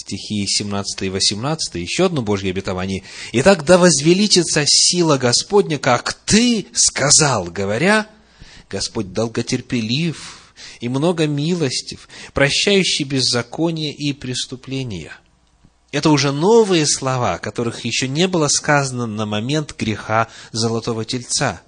стихи 0.00 0.46
17 0.46 1.02
и 1.02 1.10
18, 1.10 1.74
еще 1.76 2.06
одно 2.06 2.22
Божье 2.22 2.50
обетование. 2.50 3.02
«Итак, 3.32 3.64
да 3.64 3.78
возвеличится 3.78 4.64
сила 4.66 5.18
Господня, 5.18 5.78
как 5.78 6.12
Ты 6.12 6.66
сказал, 6.72 7.46
говоря, 7.46 8.06
Господь 8.68 9.12
долготерпелив 9.12 10.54
и 10.80 10.88
много 10.88 11.26
милостив, 11.26 12.08
прощающий 12.32 13.04
беззаконие 13.04 13.92
и 13.92 14.12
преступления». 14.12 15.12
Это 15.92 16.10
уже 16.10 16.30
новые 16.30 16.86
слова, 16.86 17.38
которых 17.38 17.84
еще 17.84 18.06
не 18.06 18.28
было 18.28 18.48
сказано 18.48 19.06
на 19.06 19.26
момент 19.26 19.74
греха 19.76 20.28
золотого 20.52 21.04
тельца. 21.04 21.62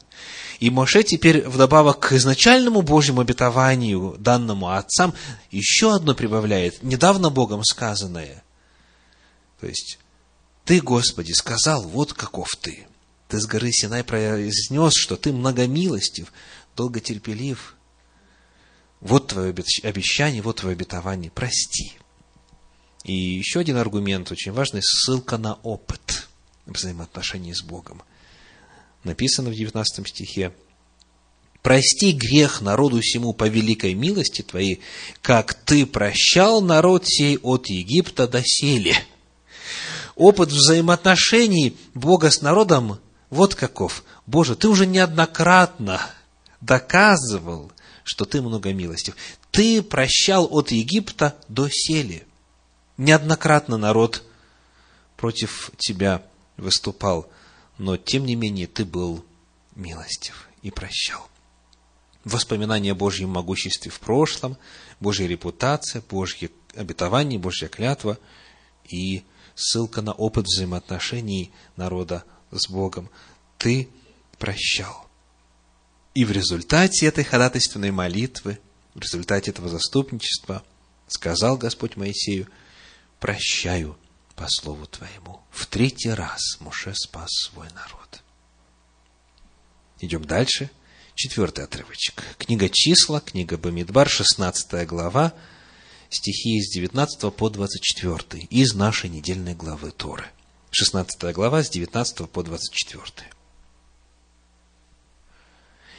И 0.63 0.71
Моше 0.71 1.03
теперь 1.03 1.49
вдобавок 1.49 1.99
к 1.99 2.13
изначальному 2.13 2.83
Божьему 2.83 3.21
обетованию, 3.21 4.15
данному 4.21 4.71
отцам, 4.71 5.13
еще 5.51 5.93
одно 5.93 6.15
прибавляет, 6.15 6.85
недавно 6.85 7.31
Богом 7.31 7.65
сказанное. 7.65 8.45
То 9.61 9.67
есть, 9.67 9.99
ты, 10.65 10.81
Господи, 10.81 11.33
сказал, 11.33 11.83
вот 11.83 12.13
каков 12.13 12.47
ты. 12.61 12.87
Ты 13.27 13.41
с 13.41 13.47
горы 13.47 13.73
Синай 13.73 14.05
произнес, 14.05 14.93
что 14.95 15.17
ты 15.17 15.33
многомилостив, 15.33 16.33
долготерпелив. 16.77 17.75
Вот 19.01 19.27
твое 19.27 19.53
обещание, 19.83 20.43
вот 20.43 20.59
твое 20.59 20.75
обетование, 20.75 21.33
прости. 21.33 21.95
И 23.03 23.13
еще 23.13 23.59
один 23.59 23.79
аргумент 23.79 24.31
очень 24.31 24.53
важный, 24.53 24.81
ссылка 24.81 25.39
на 25.39 25.55
опыт 25.65 26.29
взаимоотношений 26.67 27.53
с 27.53 27.63
Богом 27.63 28.05
написано 29.05 29.51
в 29.51 29.55
19 29.55 30.09
стихе, 30.09 30.53
«Прости 31.63 32.13
грех 32.13 32.61
народу 32.61 33.01
всему 33.01 33.33
по 33.33 33.49
великой 33.49 33.95
милости 33.95 34.43
Твоей, 34.43 34.81
как 35.21 35.55
Ты 35.55 35.87
прощал 35.87 36.61
народ 36.61 37.07
сей 37.07 37.39
от 37.39 37.69
Египта 37.69 38.27
до 38.27 38.43
сели». 38.45 38.97
Опыт 40.17 40.51
взаимоотношений 40.51 41.77
Бога 41.95 42.31
с 42.31 42.43
народом 42.43 42.99
вот 43.31 43.55
каков. 43.55 44.05
Боже, 44.27 44.57
Ты 44.57 44.69
уже 44.69 44.87
неоднократно 44.87 46.01
доказывал, 46.61 47.71
что 48.03 48.25
Ты 48.25 48.43
много 48.43 48.73
милостив. 48.73 49.17
Ты 49.53 49.83
прощал 49.83 50.49
от 50.51 50.73
Египта 50.73 51.37
до 51.49 51.69
сели. 51.71 52.27
Неоднократно 52.97 53.77
народ 53.77 54.23
против 55.17 55.71
Тебя 55.79 56.23
выступал– 56.57 57.29
но 57.79 57.97
тем 57.97 58.25
не 58.27 58.35
менее 58.35 58.67
ты 58.67 58.85
был 58.85 59.25
милостив 59.75 60.49
и 60.63 60.71
прощал. 60.71 61.29
Воспоминания 62.25 62.93
о 62.93 62.97
Божьем 62.97 63.31
могуществе 63.31 63.91
в 63.91 63.99
прошлом, 63.99 64.57
Божья 65.01 65.27
репутация, 65.27 66.03
Божье 66.09 66.51
обетование, 66.77 67.39
Божья 67.39 67.69
клятва 67.69 68.19
и 68.89 69.25
ссылка 69.55 70.03
на 70.03 70.13
опыт 70.13 70.47
взаимоотношений 70.47 71.51
народа 71.77 72.25
с 72.51 72.69
Богом. 72.69 73.11
Ты 73.59 73.89
прощал. 74.39 75.09
И 76.15 76.25
в 76.25 76.31
результате 76.31 77.07
этой 77.07 77.25
ходатайственной 77.25 77.91
молитвы, 77.91 78.59
в 78.95 79.01
результате 79.01 79.51
этого 79.51 79.69
заступничества, 79.69 80.63
сказал 81.09 81.57
Господь 81.57 81.97
Моисею, 81.97 82.47
прощаю 83.19 83.97
по 84.35 84.47
слову 84.49 84.87
Твоему. 84.87 85.41
В 85.51 85.67
третий 85.67 86.11
раз 86.11 86.59
Муше 86.61 86.95
спас 86.95 87.31
свой 87.31 87.69
народ. 87.71 88.23
Идем 90.01 90.25
дальше. 90.25 90.71
Четвертый 91.15 91.65
отрывочек. 91.65 92.23
Книга 92.39 92.69
числа, 92.69 93.21
книга 93.21 93.57
Бамидбар, 93.57 94.09
16 94.09 94.87
глава, 94.87 95.35
стихи 96.11 96.61
с 96.61 96.73
19 96.75 97.33
по 97.35 97.51
24, 97.51 98.45
из 98.45 98.75
нашей 98.75 99.11
недельной 99.11 99.55
главы 99.55 99.91
Торы. 99.91 100.27
16 100.71 101.35
глава, 101.35 101.63
с 101.63 101.71
19 101.71 102.29
по 102.31 102.43
24. 102.43 103.31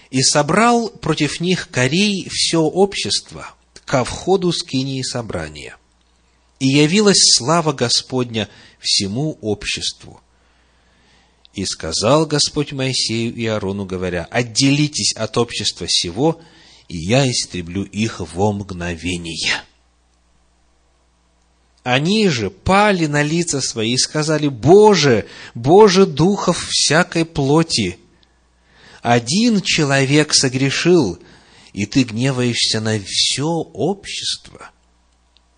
«И 0.10 0.22
собрал 0.22 0.90
против 0.90 1.40
них 1.40 1.70
корей 1.70 2.28
все 2.30 2.60
общество 2.60 3.54
ко 3.86 4.04
входу 4.04 4.52
скинии 4.52 5.02
собрания. 5.04 5.78
И 6.64 6.68
явилась 6.68 7.36
слава 7.36 7.74
Господня 7.74 8.48
всему 8.80 9.38
обществу. 9.42 10.22
И 11.54 11.66
сказал 11.66 12.26
Господь 12.26 12.72
Моисею 12.72 13.36
и 13.36 13.46
Аарону, 13.48 13.84
говоря, 13.84 14.30
«Отделитесь 14.32 15.12
от 15.14 15.38
общества 15.38 15.88
сего, 15.90 16.40
и 16.88 16.98
я 16.98 17.30
истреблю 17.30 17.84
их 17.84 18.22
во 18.22 18.54
мгновение». 18.54 19.62
Они 21.84 22.30
же 22.30 22.50
пали 22.50 23.08
на 23.08 23.24
лица 23.24 23.60
свои 23.60 23.96
и 23.96 23.98
сказали, 23.98 24.48
«Боже, 24.48 25.28
Боже 25.54 26.06
духов 26.06 26.66
всякой 26.70 27.26
плоти! 27.26 28.00
Один 29.02 29.60
человек 29.60 30.34
согрешил, 30.34 31.20
и 31.74 31.86
ты 31.86 32.04
гневаешься 32.04 32.80
на 32.80 32.98
все 33.06 33.50
общество». 33.50 34.72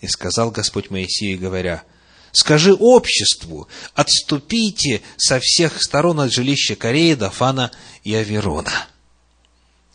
И 0.06 0.08
сказал 0.08 0.52
Господь 0.52 0.92
Моисею, 0.92 1.40
говоря, 1.40 1.84
«Скажи 2.32 2.76
обществу, 2.76 3.68
отступите 3.96 5.02
со 5.18 5.40
всех 5.40 5.82
сторон 5.82 6.20
от 6.20 6.32
жилища 6.32 6.76
Кореи, 6.76 7.16
Дафана 7.16 7.72
и 8.04 8.14
Аверона». 8.14 8.88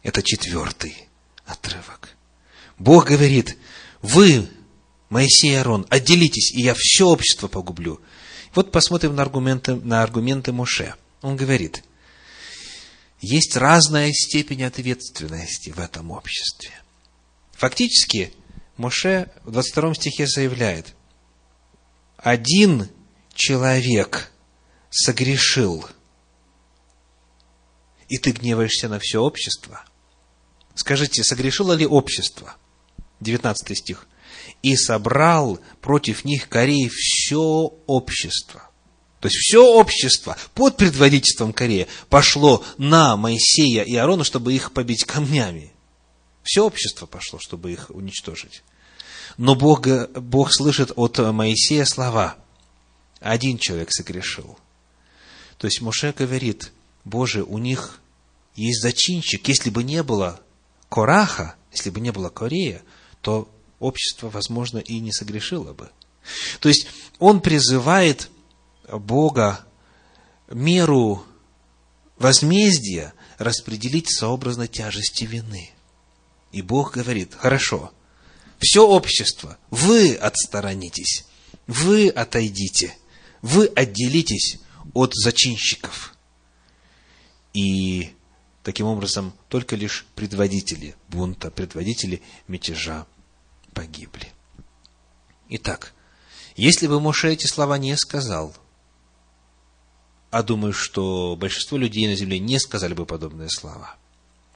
Это 0.02 0.20
четвертый 0.24 1.06
отрывок. 1.46 2.16
Бог 2.76 3.06
говорит, 3.06 3.56
вы 4.02 4.48
Моисей 5.10 5.52
и 5.52 5.54
Аарон, 5.54 5.86
отделитесь, 5.90 6.52
и 6.54 6.60
я 6.60 6.74
все 6.76 7.06
общество 7.06 7.46
погублю. 7.46 8.00
Вот 8.52 8.72
посмотрим 8.72 9.14
на 9.14 9.22
аргументы, 9.22 9.76
на 9.76 10.02
аргументы 10.02 10.50
Моше. 10.50 10.96
Он 11.22 11.36
говорит, 11.36 11.84
есть 13.20 13.56
разная 13.56 14.10
степень 14.12 14.64
ответственности 14.64 15.70
в 15.70 15.78
этом 15.78 16.10
обществе. 16.10 16.72
Фактически, 17.52 18.34
Моше 18.80 19.30
в 19.44 19.50
22 19.50 19.94
стихе 19.94 20.26
заявляет, 20.26 20.94
один 22.16 22.88
человек 23.34 24.32
согрешил, 24.88 25.86
и 28.08 28.16
ты 28.16 28.30
гневаешься 28.30 28.88
на 28.88 28.98
все 28.98 29.20
общество. 29.22 29.84
Скажите, 30.74 31.22
согрешило 31.22 31.74
ли 31.74 31.86
общество? 31.86 32.56
19 33.20 33.76
стих 33.76 34.08
и 34.62 34.74
собрал 34.76 35.60
против 35.82 36.24
них 36.24 36.48
Кореи 36.48 36.88
все 36.88 37.74
общество. 37.86 38.70
То 39.20 39.28
есть 39.28 39.36
все 39.36 39.62
общество 39.62 40.38
под 40.54 40.78
предводительством 40.78 41.52
Корея 41.52 41.86
пошло 42.08 42.64
на 42.78 43.18
Моисея 43.18 43.82
и 43.82 43.94
Аарона, 43.96 44.24
чтобы 44.24 44.54
их 44.54 44.72
побить 44.72 45.04
камнями. 45.04 45.74
Все 46.42 46.64
общество 46.64 47.04
пошло, 47.04 47.38
чтобы 47.38 47.72
их 47.72 47.90
уничтожить. 47.90 48.62
Но 49.36 49.54
Бог, 49.54 49.86
Бог 49.86 50.52
слышит 50.52 50.92
от 50.96 51.18
Моисея 51.18 51.84
слова. 51.84 52.36
Один 53.20 53.58
человек 53.58 53.92
согрешил. 53.92 54.58
То 55.58 55.66
есть 55.66 55.80
Моше 55.80 56.12
говорит, 56.16 56.72
Боже, 57.04 57.42
у 57.42 57.58
них 57.58 58.00
есть 58.54 58.82
зачинщик. 58.82 59.46
Если 59.48 59.70
бы 59.70 59.82
не 59.82 60.02
было 60.02 60.40
Кораха, 60.88 61.54
если 61.72 61.90
бы 61.90 62.00
не 62.00 62.12
было 62.12 62.30
Корея, 62.30 62.82
то 63.20 63.48
общество, 63.78 64.28
возможно, 64.28 64.78
и 64.78 65.00
не 65.00 65.12
согрешило 65.12 65.72
бы. 65.72 65.90
То 66.60 66.68
есть 66.68 66.86
он 67.18 67.40
призывает 67.40 68.30
Бога 68.90 69.64
меру 70.48 71.24
возмездия 72.18 73.14
распределить 73.38 74.10
сообразно 74.10 74.68
тяжести 74.68 75.24
вины. 75.24 75.70
И 76.52 76.62
Бог 76.62 76.94
говорит, 76.94 77.34
хорошо, 77.34 77.92
все 78.60 78.86
общество, 78.86 79.58
вы 79.70 80.14
отсторонитесь, 80.14 81.24
вы 81.66 82.08
отойдите, 82.08 82.94
вы 83.42 83.66
отделитесь 83.66 84.58
от 84.92 85.14
зачинщиков. 85.14 86.14
И 87.54 88.12
таким 88.62 88.86
образом 88.86 89.32
только 89.48 89.76
лишь 89.76 90.06
предводители 90.14 90.94
бунта, 91.08 91.50
предводители 91.50 92.22
мятежа 92.48 93.06
погибли. 93.72 94.30
Итак, 95.48 95.94
если 96.54 96.86
бы 96.86 97.00
Моше 97.00 97.32
эти 97.32 97.46
слова 97.46 97.78
не 97.78 97.96
сказал, 97.96 98.54
а 100.30 100.42
думаю, 100.42 100.74
что 100.74 101.34
большинство 101.34 101.78
людей 101.78 102.06
на 102.06 102.14
земле 102.14 102.38
не 102.38 102.58
сказали 102.60 102.92
бы 102.92 103.06
подобные 103.06 103.48
слова, 103.48 103.96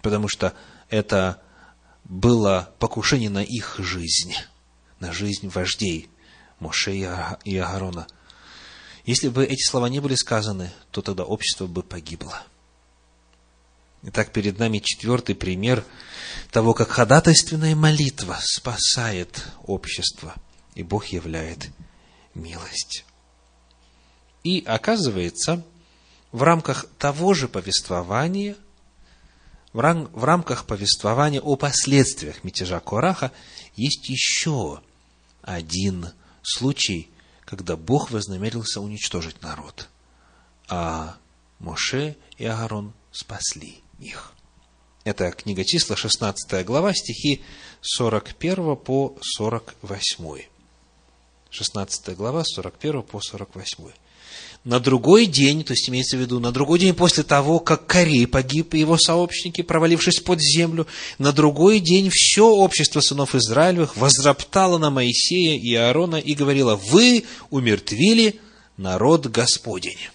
потому 0.03 0.29
что 0.29 0.55
это 0.91 1.43
было 2.05 2.73
покушение 2.79 3.31
на 3.31 3.43
их 3.43 3.77
жизнь, 3.79 4.35
на 5.01 5.13
жизнь 5.13 5.49
вождей 5.49 6.09
Моше 6.61 6.95
и 7.45 7.57
Аарона. 7.57 8.07
Если 9.05 9.29
бы 9.29 9.45
эти 9.45 9.63
слова 9.63 9.89
не 9.89 10.01
были 10.01 10.15
сказаны, 10.15 10.73
то 10.91 11.03
тогда 11.03 11.25
общество 11.25 11.67
бы 11.67 11.83
погибло. 11.83 12.43
Итак, 14.03 14.33
перед 14.33 14.59
нами 14.59 14.79
четвертый 14.79 15.35
пример– 15.35 15.85
того, 16.51 16.75
как 16.75 16.91
ходатайственная 16.91 17.75
молитва 17.75 18.39
спасает 18.41 19.45
общество, 19.67 20.35
и 20.75 20.83
Бог 20.83 21.07
являет 21.07 21.71
милость. 22.35 23.05
И 24.43 24.63
оказывается, 24.65 25.65
в 26.33 26.43
рамках 26.43 26.87
того 26.99 27.35
же 27.35 27.49
повествования, 27.49 28.57
в, 29.75 29.81
рам, 29.81 30.09
в 30.13 30.25
рамках 30.25 30.65
повествования 30.65 31.41
о 31.41 31.57
последствиях 31.57 32.45
мятежа 32.45 32.81
Кораха, 32.81 33.33
есть 33.75 34.09
еще 34.09 34.81
один 35.43 36.09
случай, 36.43 37.11
когда 37.45 37.77
Бог 37.77 38.11
вознамерился 38.11 38.81
уничтожить 38.81 39.43
народ, 39.43 39.89
а 40.69 41.17
Моше 41.59 42.17
и 42.39 42.47
Аарон 42.47 42.95
спасли 43.11 43.83
их. 43.99 44.33
Это 45.03 45.31
книга 45.33 45.65
числа, 45.65 45.97
16 45.97 46.65
глава, 46.65 46.95
стихи 46.95 47.43
41 47.83 48.77
по 48.77 49.19
48. 49.21 50.43
16 51.51 52.17
глава, 52.17 52.45
41 52.45 53.03
по 53.03 53.21
48. 53.21 53.91
На 54.65 54.81
другой 54.81 55.27
день, 55.27 55.63
то 55.63 55.73
есть 55.75 55.91
имеется 55.91 56.17
в 56.17 56.21
виду, 56.21 56.41
на 56.41 56.51
другой 56.51 56.79
день 56.79 56.95
после 56.95 57.23
того, 57.23 57.61
как 57.61 57.87
Корей 57.87 58.27
погиб 58.27 58.73
и 58.73 58.79
его 58.79 58.97
сообщники, 58.97 59.61
провалившись 59.61 60.21
под 60.21 60.41
землю, 60.41 60.87
на 61.19 61.33
другой 61.33 61.81
день 61.81 62.09
все 62.11 62.47
общество 62.47 63.01
сынов 63.01 63.35
Израилевых 63.35 63.99
возроптало 63.99 64.79
на 64.79 64.89
Моисея 64.89 65.59
и 65.59 65.75
Аарона 65.75 66.17
и 66.17 66.35
говорило, 66.35 66.77
вы 66.77 67.25
умертвили 67.51 68.41
народ 68.79 69.27
Господень. 69.27 70.09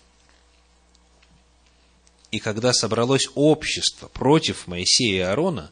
И 2.32 2.40
когда 2.40 2.74
собралось 2.74 3.30
общество 3.36 4.08
против 4.08 4.66
Моисея 4.66 5.16
и 5.16 5.20
Аарона, 5.20 5.70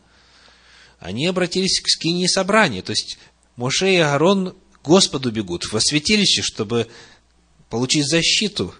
они 0.99 1.25
обратились 1.25 1.81
к 1.81 1.89
скинии 1.89 2.27
собрания. 2.27 2.83
То 2.83 2.91
есть 2.91 3.17
Моше 3.55 3.91
и 3.93 3.97
Аарон 3.97 4.55
Господу 4.83 5.31
бегут 5.31 5.71
во 5.71 5.79
святилище, 5.81 6.43
чтобы 6.43 6.87
получить 7.69 8.07
защиту. 8.07 8.73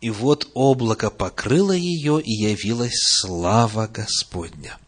И 0.00 0.10
вот 0.10 0.48
облако 0.54 1.10
покрыло 1.10 1.72
ее, 1.72 2.20
и 2.20 2.32
явилась 2.32 2.98
слава 3.20 3.86
Господня. 3.86 4.78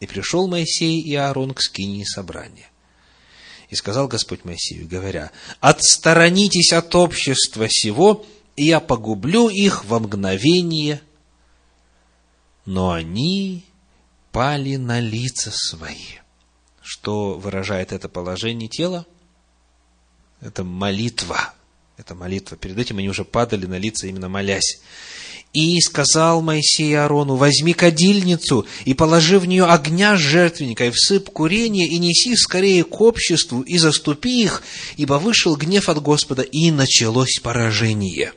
И 0.00 0.06
пришел 0.06 0.48
Моисей 0.48 1.00
и 1.00 1.14
Аарон 1.14 1.52
к 1.54 1.60
скинии 1.60 2.04
собрания. 2.04 2.68
И 3.68 3.74
сказал 3.74 4.08
Господь 4.08 4.44
Моисею, 4.44 4.88
говоря, 4.88 5.32
«Отсторонитесь 5.60 6.72
от 6.72 6.94
общества 6.94 7.66
сего, 7.68 8.24
и 8.56 8.66
я 8.66 8.80
погублю 8.80 9.48
их 9.48 9.84
во 9.84 9.98
мгновение, 9.98 11.02
но 12.64 12.92
они 12.92 13.64
пали 14.32 14.76
на 14.76 15.00
лица 15.00 15.50
свои. 15.52 16.18
Что 16.82 17.34
выражает 17.34 17.92
это 17.92 18.08
положение 18.08 18.68
тела? 18.68 19.06
Это 20.40 20.64
молитва. 20.64 21.54
Это 21.96 22.14
молитва. 22.14 22.56
Перед 22.56 22.78
этим 22.78 22.98
они 22.98 23.08
уже 23.08 23.24
падали 23.24 23.66
на 23.66 23.78
лица, 23.78 24.06
именно 24.06 24.28
молясь. 24.28 24.80
И 25.52 25.80
сказал 25.80 26.42
Моисей 26.42 26.98
Аарону, 26.98 27.36
возьми 27.36 27.74
кадильницу 27.74 28.66
и 28.84 28.92
положи 28.94 29.38
в 29.38 29.46
нее 29.46 29.66
огня 29.66 30.16
жертвенника, 30.16 30.86
и 30.86 30.90
всып 30.90 31.30
курение, 31.30 31.86
и 31.86 31.98
неси 31.98 32.34
скорее 32.34 32.82
к 32.82 33.00
обществу, 33.00 33.60
и 33.60 33.78
заступи 33.78 34.42
их, 34.42 34.64
ибо 34.96 35.14
вышел 35.14 35.54
гнев 35.54 35.88
от 35.88 36.02
Господа, 36.02 36.42
и 36.42 36.72
началось 36.72 37.38
поражение. 37.40 38.32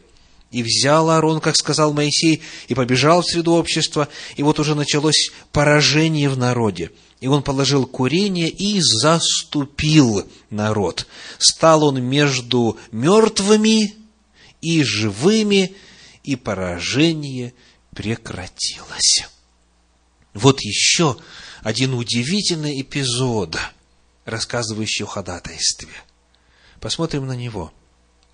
И 0.51 0.61
взял 0.61 1.09
Аарон, 1.09 1.41
как 1.41 1.55
сказал 1.55 1.91
Моисей, 1.91 2.43
и 2.67 2.75
побежал 2.75 3.23
в 3.23 3.25
среду 3.25 3.53
общества, 3.53 4.07
и 4.35 4.43
вот 4.43 4.59
уже 4.59 4.75
началось 4.75 5.31
поражение 5.51 6.29
в 6.29 6.37
народе. 6.37 6.91
И 7.19 7.27
он 7.27 7.41
положил 7.41 7.87
курение 7.87 8.49
и 8.49 8.79
заступил 8.79 10.29
народ. 10.49 11.07
Стал 11.39 11.83
он 11.83 12.01
между 12.03 12.77
мертвыми 12.91 13.95
и 14.61 14.83
живыми, 14.83 15.75
и 16.23 16.35
поражение 16.35 17.53
прекратилось. 17.95 19.27
Вот 20.33 20.61
еще 20.61 21.17
один 21.63 21.95
удивительный 21.95 22.81
эпизод, 22.81 23.57
рассказывающий 24.25 25.05
о 25.05 25.07
ходатайстве. 25.07 25.89
Посмотрим 26.79 27.25
на 27.25 27.35
него. 27.35 27.73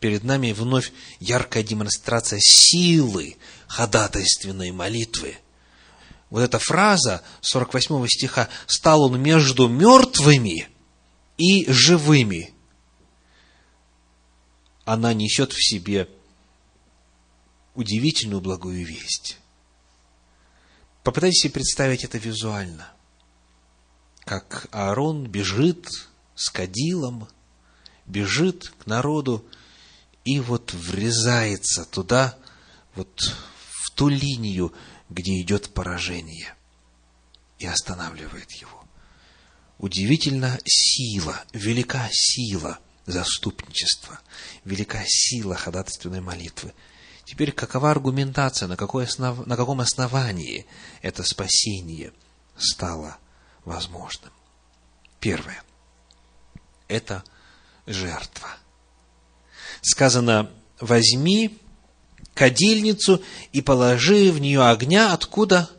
Перед 0.02 0.26
нами 0.26 0.52
вновь 0.52 0.91
яркая 1.22 1.63
демонстрация 1.63 2.39
силы 2.41 3.38
ходатайственной 3.67 4.72
молитвы. 4.72 5.38
Вот 6.34 6.41
эта 6.41 6.58
фраза 6.58 7.22
48 7.41 8.08
стиха 8.08 8.50
«стал 8.65 9.04
он 9.04 9.22
между 9.22 9.67
мертвыми 9.67 10.67
и 11.38 11.72
живыми». 11.72 12.56
Она 14.84 15.13
несет 15.13 15.54
в 15.54 15.63
себе 15.63 16.10
удивительную 17.76 18.41
благую 18.41 18.84
весть. 18.84 19.38
Попытайтесь 21.04 21.43
себе 21.43 21.54
представить 21.54 22.04
это 22.04 22.17
визуально. 22.17 22.91
Как 24.26 24.69
Аарон 24.72 25.28
бежит 25.28 25.88
с 26.34 26.50
кадилом, 26.50 27.28
бежит 28.08 28.74
к 28.80 28.88
народу 28.88 29.46
и 30.26 30.39
вот 30.39 30.74
врезается 30.74 31.86
туда, 31.86 32.36
вот 32.96 33.36
в 33.69 33.91
ту 33.91 34.08
линию, 34.08 34.74
где 35.13 35.39
идет 35.41 35.73
поражение, 35.73 36.56
и 37.60 37.65
останавливает 37.65 38.52
его. 38.52 38.84
Удивительна 39.78 40.60
сила, 40.65 41.43
велика 41.54 42.10
сила 42.12 42.80
заступничества, 43.06 44.19
велика 44.65 45.04
сила 45.06 45.56
ходатайственной 45.56 46.21
молитвы– 46.21 46.73
Теперь 47.26 47.54
какова 47.54 47.89
аргументация, 47.89 48.67
на, 48.67 48.76
какой 48.76 49.06
основ... 49.06 49.45
на 49.47 49.56
каком 49.56 49.80
основании 49.80 50.65
это 51.02 51.23
спасение 51.23 52.12
стало 52.58 53.17
возможным? 53.63 54.32
Первое. 55.19 55.63
Это 56.88 57.23
жертва. 57.88 58.49
Сказано, 59.82 60.52
возьми 60.80 61.58
кадильницу 62.34 63.22
и 63.52 63.62
положи 63.62 64.32
в 64.32 64.39
нее 64.39 64.63
огня, 64.63 65.13
откуда? 65.13 65.69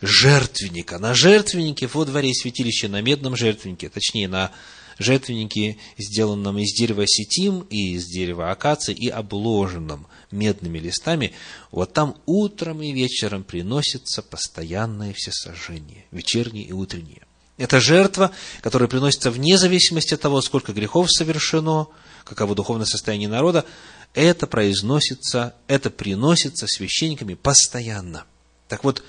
Жертвенника. 0.00 0.98
На 0.98 1.14
жертвеннике 1.14 1.88
во 1.92 2.04
дворе 2.04 2.32
святилища, 2.32 2.88
на 2.88 3.00
медном 3.00 3.36
жертвеннике, 3.36 3.88
точнее, 3.88 4.28
на 4.28 4.52
жертвеннике, 4.98 5.78
сделанном 5.96 6.58
из 6.58 6.72
дерева 6.74 7.04
сетим 7.06 7.60
и 7.70 7.94
из 7.94 8.06
дерева 8.06 8.50
акации 8.50 8.94
и 8.94 9.08
обложенном 9.08 10.06
медными 10.30 10.78
листами, 10.78 11.32
вот 11.70 11.92
там 11.92 12.16
утром 12.26 12.82
и 12.82 12.92
вечером 12.92 13.44
приносятся 13.44 14.22
постоянные 14.22 15.14
всесожжения, 15.14 16.04
вечерние 16.10 16.64
и 16.64 16.72
утренние. 16.72 17.22
Это 17.56 17.80
жертва, 17.80 18.30
которая 18.60 18.88
приносится 18.88 19.32
вне 19.32 19.58
зависимости 19.58 20.14
от 20.14 20.20
того, 20.20 20.40
сколько 20.42 20.72
грехов 20.72 21.10
совершено, 21.10 21.88
каково 22.24 22.54
духовное 22.54 22.86
состояние 22.86 23.28
народа, 23.28 23.64
это 24.14 24.46
произносится, 24.46 25.54
это 25.66 25.90
приносится 25.90 26.66
священниками 26.66 27.34
постоянно. 27.34 28.24
Так 28.68 28.84
вот, 28.84 29.02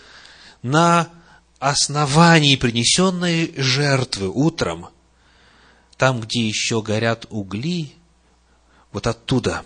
на 0.61 1.09
основании 1.59 2.55
принесенной 2.55 3.53
жертвы 3.57 4.29
утром– 4.29 4.89
там, 5.99 6.21
где 6.21 6.47
еще 6.47 6.81
горят 6.81 7.25
угли, 7.29 7.93
вот 8.93 9.05
оттуда 9.05 9.65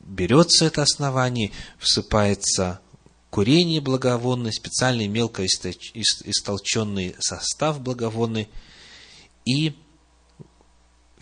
берется 0.00 0.64
это 0.64 0.80
основание, 0.80 1.52
всыпается 1.78 2.80
курение 3.28 3.82
благовонное, 3.82 4.50
специальный 4.50 5.08
мелко 5.08 5.44
истолченный 5.44 7.16
состав 7.18 7.82
благовонный, 7.82 8.48
и 9.44 9.76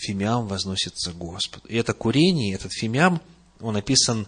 фимиам 0.01 0.47
возносится 0.47 1.13
Господу. 1.13 1.67
И 1.69 1.77
это 1.77 1.93
курение, 1.93 2.55
этот 2.55 2.73
фимиам, 2.73 3.21
он 3.61 3.75
написан 3.75 4.27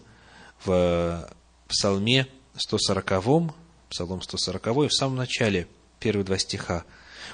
в 0.64 1.28
Псалме 1.68 2.26
140, 2.56 3.54
Псалом 3.90 4.22
140, 4.22 4.66
в 4.66 4.90
самом 4.90 5.16
начале, 5.16 5.66
первые 6.00 6.24
два 6.24 6.38
стиха. 6.38 6.84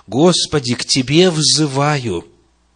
«Господи, 0.06 0.74
к 0.74 0.84
Тебе 0.84 1.30
взываю, 1.30 2.26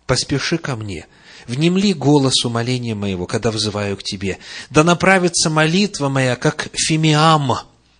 поспеши 0.07 0.59
ко 0.59 0.77
мне, 0.77 1.07
внемли 1.46 1.92
голос 1.92 2.44
умоления 2.44 2.94
моего, 2.94 3.27
когда 3.27 3.51
взываю 3.51 3.96
к 3.96 4.03
тебе, 4.03 4.38
да 4.70 4.85
направится 4.85 5.51
молитва 5.51 6.09
моя, 6.09 6.37
как 6.37 6.68
фимиам 6.72 7.53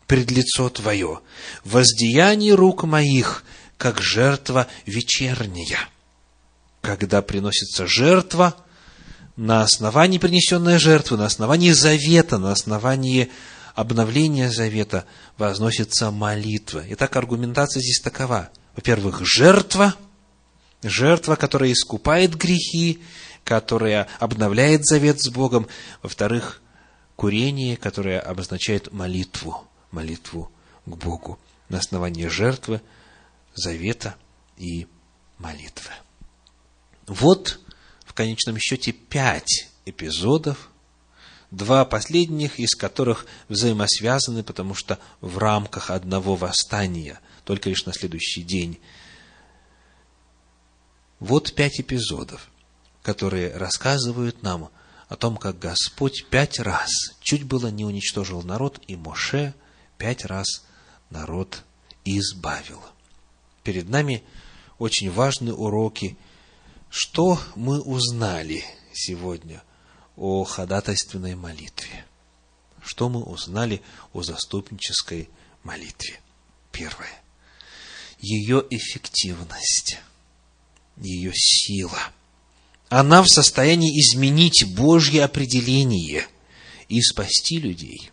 пред 0.07 0.31
лицо 0.31 0.68
твое, 0.68 1.20
воздеяние 1.64 2.55
рук 2.55 2.85
моих, 2.85 3.44
как 3.79 4.01
жертва 4.01 4.66
вечерняя. 4.87 5.88
Когда 6.83 7.23
приносится 7.23 7.87
жертва, 7.87 8.55
на 9.37 9.62
основании 9.62 10.18
принесенной 10.18 10.79
жертвы, 10.79 11.16
на 11.16 11.25
основании 11.25 11.71
завета, 11.71 12.37
на 12.37 12.53
основании 12.53 13.31
обновления 13.75 14.51
завета 14.51 15.07
возносится 15.38 16.11
молитва. 16.11 16.85
Итак, 16.90 17.16
аргументация 17.16 17.81
здесь 17.81 18.01
такова. 18.01 18.51
Во-первых, 18.77 19.25
жертва– 19.25 19.95
жертва, 20.83 21.37
которая 21.37 21.73
искупает 21.73 22.35
грехи, 22.35 23.03
которая 23.45 24.09
обновляет 24.18 24.85
завет 24.85 25.21
с 25.21 25.29
Богом. 25.29 25.68
Во-вторых, 26.03 26.61
курение, 27.16 27.77
которое 27.77 28.21
обозначает 28.21 28.92
молитву, 28.92 29.64
молитву 29.90 30.51
к 30.87 30.97
Богу 30.97 31.38
на 31.68 31.79
основании 31.79 32.27
жертвы, 32.27 32.81
завета 33.55 34.16
и 34.57 34.87
молитвы. 35.38 35.90
Вот, 37.07 37.61
в 38.05 38.15
конечном 38.15 38.59
счете, 38.59 38.93
пять 38.93 39.69
эпизодов, 39.85 40.71
два 41.51 41.85
последних 41.85 42.59
из 42.59 42.75
которых 42.75 43.27
взаимосвязаны, 43.49 44.43
потому 44.43 44.75
что 44.75 44.99
в 45.21 45.38
рамках 45.38 45.91
одного 45.91 46.37
восстания, 46.37 47.21
только 47.45 47.69
лишь 47.69 47.85
на 47.85 47.93
следующий 47.93 48.43
день 48.43 48.81
вот 51.23 51.55
пять 51.55 51.79
эпизодов, 51.79 52.51
которые 53.01 53.57
рассказывают 53.57 54.43
нам 54.43 54.71
о 55.09 55.15
том, 55.15 55.37
как 55.37 55.57
Господь 55.59 56.27
пять 56.31 56.59
раз 56.59 56.91
чуть 57.21 57.45
было 57.45 57.69
не 57.69 57.85
уничтожил 57.85 58.43
народ, 58.43 58.81
и 58.88 58.97
Моше 58.97 59.55
пять 59.99 60.25
раз 60.25 60.65
народ 61.11 61.62
избавил. 62.05 62.83
Перед 63.62 63.88
нами 63.88 64.25
очень 64.79 65.12
важные 65.12 65.55
уроки. 65.55 66.17
Что 66.94 67.40
мы 67.57 67.81
узнали 67.81 68.62
сегодня 68.92 69.62
о 70.14 70.44
ходатайственной 70.44 71.35
молитве? 71.35 72.05
Что 72.85 73.09
мы 73.09 73.22
узнали 73.22 73.81
о 74.12 74.22
заступнической 74.22 75.31
молитве? 75.62 76.20
Первое. 76.70 77.22
Ее 78.18 78.62
эффективность– 78.68 80.00
ее 80.98 81.33
сила. 81.35 81.98
Она 82.90 83.22
в 83.22 83.26
состоянии 83.26 83.98
изменить 83.98 84.74
Божье 84.74 85.24
определение 85.24 86.26
и 86.90 87.00
спасти 87.00 87.59
людей. 87.59 88.11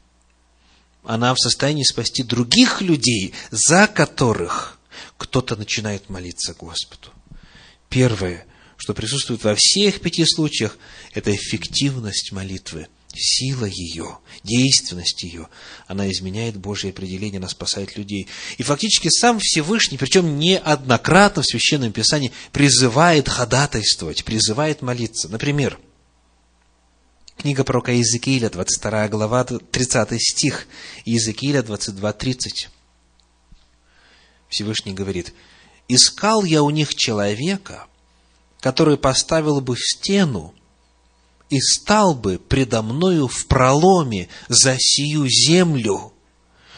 Она 1.04 1.34
в 1.34 1.38
состоянии 1.38 1.84
спасти 1.84 2.24
других 2.24 2.80
людей, 2.80 3.34
за 3.52 3.88
которых 3.88 4.80
кто-то 5.18 5.58
начинает 5.58 6.08
молиться 6.08 6.54
Господу. 6.54 7.10
Первое, 7.90 8.46
что 8.80 8.94
присутствует 8.94 9.44
во 9.44 9.56
всех 9.56 10.00
пяти 10.00 10.26
случаях, 10.26 10.78
это 11.14 11.36
эффективность 11.36 12.32
молитвы– 12.32 12.88
сила 13.14 13.66
ее, 13.66 14.20
действенность 14.44 15.24
ее, 15.24 15.50
она 15.88 16.10
изменяет 16.10 16.56
Божье 16.56 16.92
определение, 16.92 17.40
она 17.40 17.50
спасает 17.50 17.98
людей. 17.98 18.28
И 18.58 18.64
фактически 18.64 19.10
сам 19.10 19.40
Всевышний, 19.40 19.98
причем 19.98 20.40
неоднократно 20.40 21.42
в 21.42 21.46
Священном 21.46 21.92
Писании, 21.92 22.32
призывает 22.54 23.28
ходатайствовать, 23.28 24.24
призывает 24.24 24.82
молиться. 24.82 25.28
Например, 25.28 25.78
книга 27.38 27.66
пророка 27.66 27.92
Иезекииля, 27.92 28.50
22 28.50 29.10
глава, 29.10 29.44
30 29.44 30.22
стих, 30.22 30.68
Иезекииля 31.04 31.64
22, 31.64 32.14
30. 32.14 32.70
Всевышний 34.48 34.94
говорит, 34.94 35.34
«Искал 35.90 36.44
я 36.46 36.64
у 36.64 36.70
них 36.70 36.96
человека, 36.96 37.88
который 38.60 38.98
поставил 38.98 39.62
бы 39.62 39.76
стену 39.78 40.54
и 41.50 41.60
стал 41.60 42.14
бы 42.14 42.38
предо 42.38 42.82
мною 42.82 43.28
в 43.28 43.48
проломе 43.48 44.30
за 44.48 44.76
сию 44.78 45.28
землю, 45.28 46.14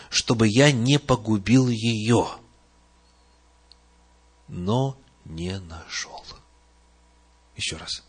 чтобы 0.10 0.48
я 0.48 0.72
не 0.72 0.98
погубил 1.00 1.70
ее, 1.70 2.28
но 4.48 4.98
не 5.26 5.60
нашел. 5.60 6.24
Еще 7.56 7.78
раз. 7.78 8.04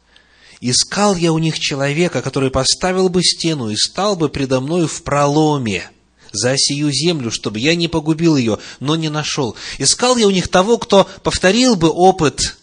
Искал 0.61 1.17
я 1.17 1.33
у 1.33 1.39
них 1.39 1.59
человека, 1.59 2.23
который 2.23 2.51
поставил 2.51 3.09
бы 3.09 3.23
стену 3.23 3.69
и 3.69 3.77
стал 3.77 4.15
бы 4.15 4.29
предо 4.29 4.61
мною 4.61 4.87
в 4.87 5.03
проломе 5.03 5.91
за 6.31 6.57
сию 6.57 6.91
землю, 6.93 7.31
чтобы 7.31 7.59
я 7.59 7.75
не 7.75 7.89
погубил 7.89 8.37
ее, 8.37 8.59
но 8.79 8.97
не 8.97 9.09
нашел. 9.09 9.57
Искал 9.79 10.17
я 10.17 10.27
у 10.27 10.31
них 10.31 10.49
того, 10.49 10.79
кто 10.79 11.09
повторил 11.23 11.75
бы 11.75 11.91
опыт 11.91 12.59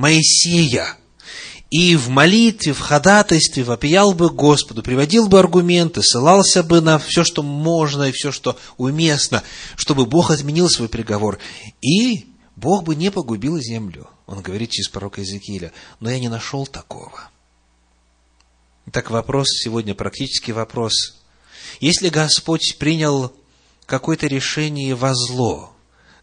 Моисея, 0.00 0.96
и 1.70 1.94
в 1.94 2.08
молитве, 2.08 2.72
в 2.72 2.80
ходатайстве 2.80 3.62
вопиял 3.62 4.12
бы 4.12 4.30
Господу, 4.30 4.82
приводил 4.82 5.28
бы 5.28 5.38
аргументы, 5.38 6.02
ссылался 6.02 6.62
бы 6.62 6.80
на 6.80 6.98
все, 6.98 7.22
что 7.22 7.42
можно 7.42 8.04
и 8.04 8.12
все, 8.12 8.32
что 8.32 8.58
уместно, 8.78 9.42
чтобы 9.76 10.06
Бог 10.06 10.30
отменил 10.30 10.68
свой 10.70 10.88
приговор. 10.88 11.38
И 11.82 12.26
Бог 12.56 12.84
бы 12.84 12.96
не 12.96 13.10
погубил 13.10 13.58
землю. 13.58 14.08
Он 14.26 14.40
говорит 14.40 14.70
через 14.70 14.88
пророка 14.88 15.20
Иезекииля. 15.20 15.72
Но 16.00 16.10
я 16.10 16.18
не 16.18 16.28
нашел 16.28 16.66
такого. 16.66 17.30
Так 18.90 19.10
вопрос 19.10 19.48
сегодня, 19.50 19.94
практический 19.94 20.52
вопрос. 20.52 21.20
Если 21.78 22.08
Господь 22.08 22.78
принял 22.78 23.32
какое-то 23.86 24.26
решение 24.26 24.94
во 24.94 25.14
зло 25.14 25.72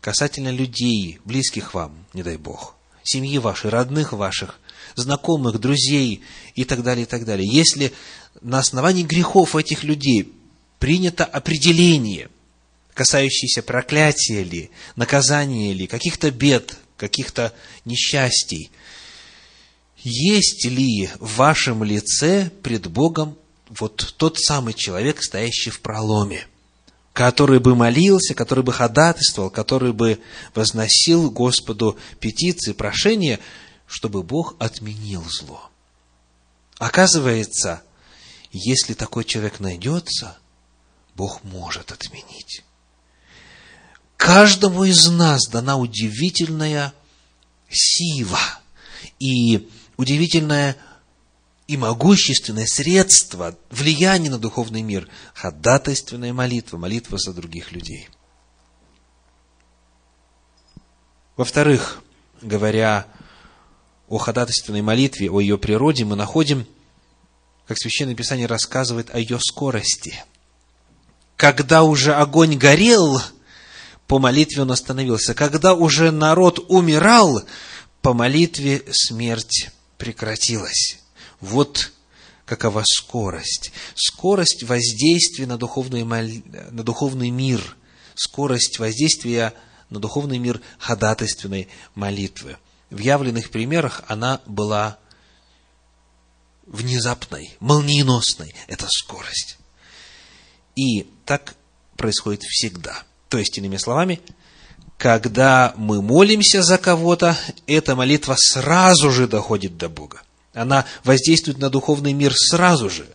касательно 0.01 0.49
людей, 0.49 1.19
близких 1.23 1.73
вам, 1.73 2.05
не 2.13 2.23
дай 2.23 2.37
Бог, 2.37 2.76
семьи 3.07 3.37
вашей, 3.37 3.69
родных 3.69 4.13
ваших, 4.13 4.59
знакомых, 4.95 5.59
друзей 5.59 6.21
и 6.55 6.63
так 6.63 6.83
далее, 6.83 7.03
и 7.03 7.07
так 7.07 7.25
далее. 7.25 7.47
Если 7.49 7.93
на 8.41 8.59
основании 8.59 9.03
грехов 9.03 9.55
этих 9.55 9.83
людей 9.83 10.33
принято 10.79 11.25
определение, 11.25 12.29
касающееся 12.93 13.61
проклятия 13.63 14.43
ли, 14.43 14.69
наказания 14.95 15.73
ли, 15.73 15.87
каких-то 15.87 16.31
бед, 16.31 16.77
каких-то 16.97 17.53
несчастий, 17.85 18.71
есть 20.03 20.65
ли 20.65 21.09
в 21.19 21.35
вашем 21.35 21.83
лице 21.83 22.51
пред 22.63 22.87
Богом 22.87 23.37
вот 23.69 24.13
тот 24.17 24.39
самый 24.39 24.73
человек, 24.73 25.21
стоящий 25.23 25.69
в 25.69 25.81
проломе, 25.81 26.47
который 27.17 27.59
бы 27.59 27.75
молился, 27.75 28.35
который 28.35 28.63
бы 28.63 28.71
ходатайствовал, 28.71 29.49
который 29.49 29.91
бы 29.91 30.19
возносил 30.53 31.31
Господу 31.31 31.97
петиции, 32.19 32.73
прошения, 32.73 33.39
чтобы 33.87 34.21
Бог 34.21 34.55
отменил 34.59 35.23
зло. 35.27 35.71
Оказывается, 36.77 37.81
если 38.51 38.93
такой 38.93 39.23
человек 39.23 39.59
найдется, 39.59 40.37
Бог 41.15 41.43
может 41.43 41.91
отменить. 41.91 42.63
Каждому 44.15 44.83
из 44.83 45.07
нас 45.07 45.47
дана 45.49 45.75
удивительная 45.75 46.93
сила 47.67 48.39
и 49.17 49.67
удивительное 49.97 50.77
и 51.67 51.75
могущественное 51.75 52.65
средство 52.65 53.57
влияния 53.69 54.29
на 54.29 54.39
духовный 54.39 54.81
мир– 54.81 55.09
ходатайственная 55.33 56.31
молитва, 56.33 56.77
молитва 56.77 57.17
за 57.17 57.33
других 57.33 57.73
людей. 57.73 58.09
Во-вторых, 61.35 62.01
говоря 62.41 63.05
о 64.07 64.17
ходатайственной 64.17 64.81
молитве, 64.81 65.29
о 65.29 65.41
ее 65.41 65.57
природе, 65.57 66.05
мы 66.05 66.15
находим, 66.15 66.65
как 67.67 67.77
Священное 67.77 68.15
Писание 68.15 68.47
рассказывает 68.47 69.13
о 69.13 69.19
ее 69.19 69.37
скорости. 69.39 70.23
Когда 71.35 71.83
уже 71.83 72.15
огонь 72.15 72.57
горел, 72.57 73.21
по 74.07 74.19
молитве 74.19 74.61
он 74.61 74.71
остановился. 74.71 75.35
Когда 75.35 75.73
уже 75.75 76.11
народ 76.11 76.65
умирал, 76.69 77.43
по 78.01 78.13
молитве 78.13 78.83
смерть 78.89 79.69
прекратилась. 79.97 80.99
Вот 81.39 81.91
какова 82.45 82.83
скорость. 82.85 83.71
Скорость 83.95 84.63
воздействия 84.63 85.45
на 85.45 85.57
духовный, 85.57 86.03
на 86.03 86.83
духовный 86.83 87.29
мир. 87.29 87.75
Скорость 88.15 88.79
воздействия 88.79 89.53
на 89.89 89.99
духовный 89.99 90.37
мир 90.37 90.61
ходатайственной 90.79 91.67
молитвы 91.95 92.57
в 92.89 92.99
явленных 92.99 93.49
примерах 93.49 94.03
она 94.07 94.41
была 94.45 94.97
внезапной, 96.65 97.55
молниеносной. 97.59 98.53
Это 98.67 98.87
скорость. 98.89 99.57
И 100.75 101.03
так 101.25 101.55
происходит 101.95 102.43
всегда. 102.43 103.03
То 103.29 103.37
есть, 103.37 103.57
иными 103.57 103.77
словами, 103.77 104.21
когда 104.97 105.73
мы 105.75 106.01
молимся 106.01 106.63
за 106.63 106.77
кого-то, 106.77 107.37
эта 107.67 107.95
молитва 107.95 108.35
сразу 108.37 109.11
же 109.11 109.27
доходит 109.27 109.77
до 109.77 109.89
Бога. 109.89 110.21
Она 110.57 110.85
воздействует 111.03 111.59
на 111.59 111.69
духовный 111.69 112.13
мир 112.13 112.33
сразу 112.35 112.89
же. 112.89 113.07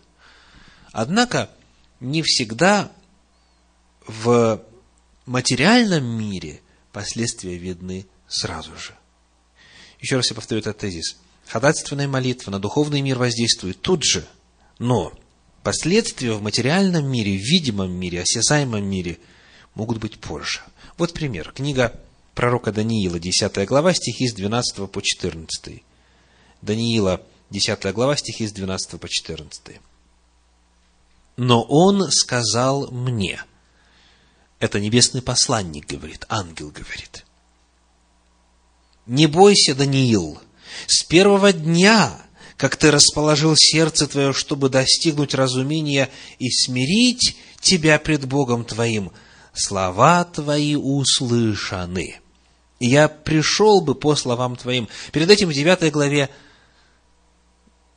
Однако, 0.92 1.50
не 1.98 2.22
всегда 2.22 2.92
в 4.07 4.62
материальном 5.26 6.05
мире 6.05 6.61
последствия 6.92 7.57
видны 7.57 8.07
сразу 8.28 8.76
же. 8.76 8.94
Еще 10.00 10.16
раз 10.16 10.31
я 10.31 10.37
повторю 10.37 10.61
этот 10.61 10.78
тезис. 10.78 11.16
Ходатайственная 11.48 12.07
молитва 12.07 12.52
на 12.52 12.61
духовный 12.61 13.00
мир 13.00 13.18
воздействует 13.18 13.81
тут 13.81 14.05
же, 14.05 14.24
но 14.78 15.12
последствия 15.64 16.33
в 16.33 16.42
материальном 16.42 17.07
мире, 17.07 17.37
в 17.37 17.42
видимом 17.42 17.90
мире, 17.90 18.22
осязаемом 18.22 18.85
мире 18.85 19.18
могут 19.74 19.98
быть 19.98 20.18
позже. 20.20 20.61
Вот 20.96 21.12
пример. 21.12 21.52
Книга 21.52 21.92
пророка 22.35 22.70
Даниила, 22.70 23.18
10 23.18 23.66
глава, 23.66 23.92
стихи 23.94 24.28
с 24.28 24.33
12 24.33 24.88
по 24.90 25.00
14. 25.02 25.83
Даниила, 26.62 27.20
10 27.53 27.93
глава, 27.95 28.17
стихи 28.17 28.47
с 28.47 28.53
12 28.53 29.01
по 29.01 29.09
14. 29.09 29.81
«Но 31.37 31.62
он 31.62 32.11
сказал 32.11 32.91
мне». 32.91 33.45
Это 34.59 34.81
небесный 34.81 35.23
посланник 35.23 35.87
говорит, 35.87 36.25
ангел 36.29 36.71
говорит– 36.71 37.25
не 39.07 39.27
бойся, 39.27 39.75
Даниил, 39.75 40.41
с 40.87 41.03
первого 41.03 41.53
дня, 41.53 42.17
как 42.57 42.77
ты 42.77 42.91
расположил 42.91 43.57
сердце 43.57 44.07
твое, 44.07 44.33
чтобы 44.33 44.69
достигнуть 44.69 45.35
разумения 45.35 46.09
и 46.38 46.51
смирить 46.51 47.37
тебя 47.61 47.99
пред 47.99 48.27
Богом 48.27 48.65
твоим, 48.65 49.11
слова 49.53 50.25
твои 50.25 50.77
услышаны. 50.77 52.21
И 52.79 52.88
я 52.88 53.09
пришел 53.09 53.81
бы 53.81 53.95
по 53.95 54.15
словам 54.15 54.57
твоим. 54.57 54.88
Перед 55.12 55.31
этим 55.31 55.49
в 55.49 55.53
девятой 55.53 55.91
главе 55.91 56.31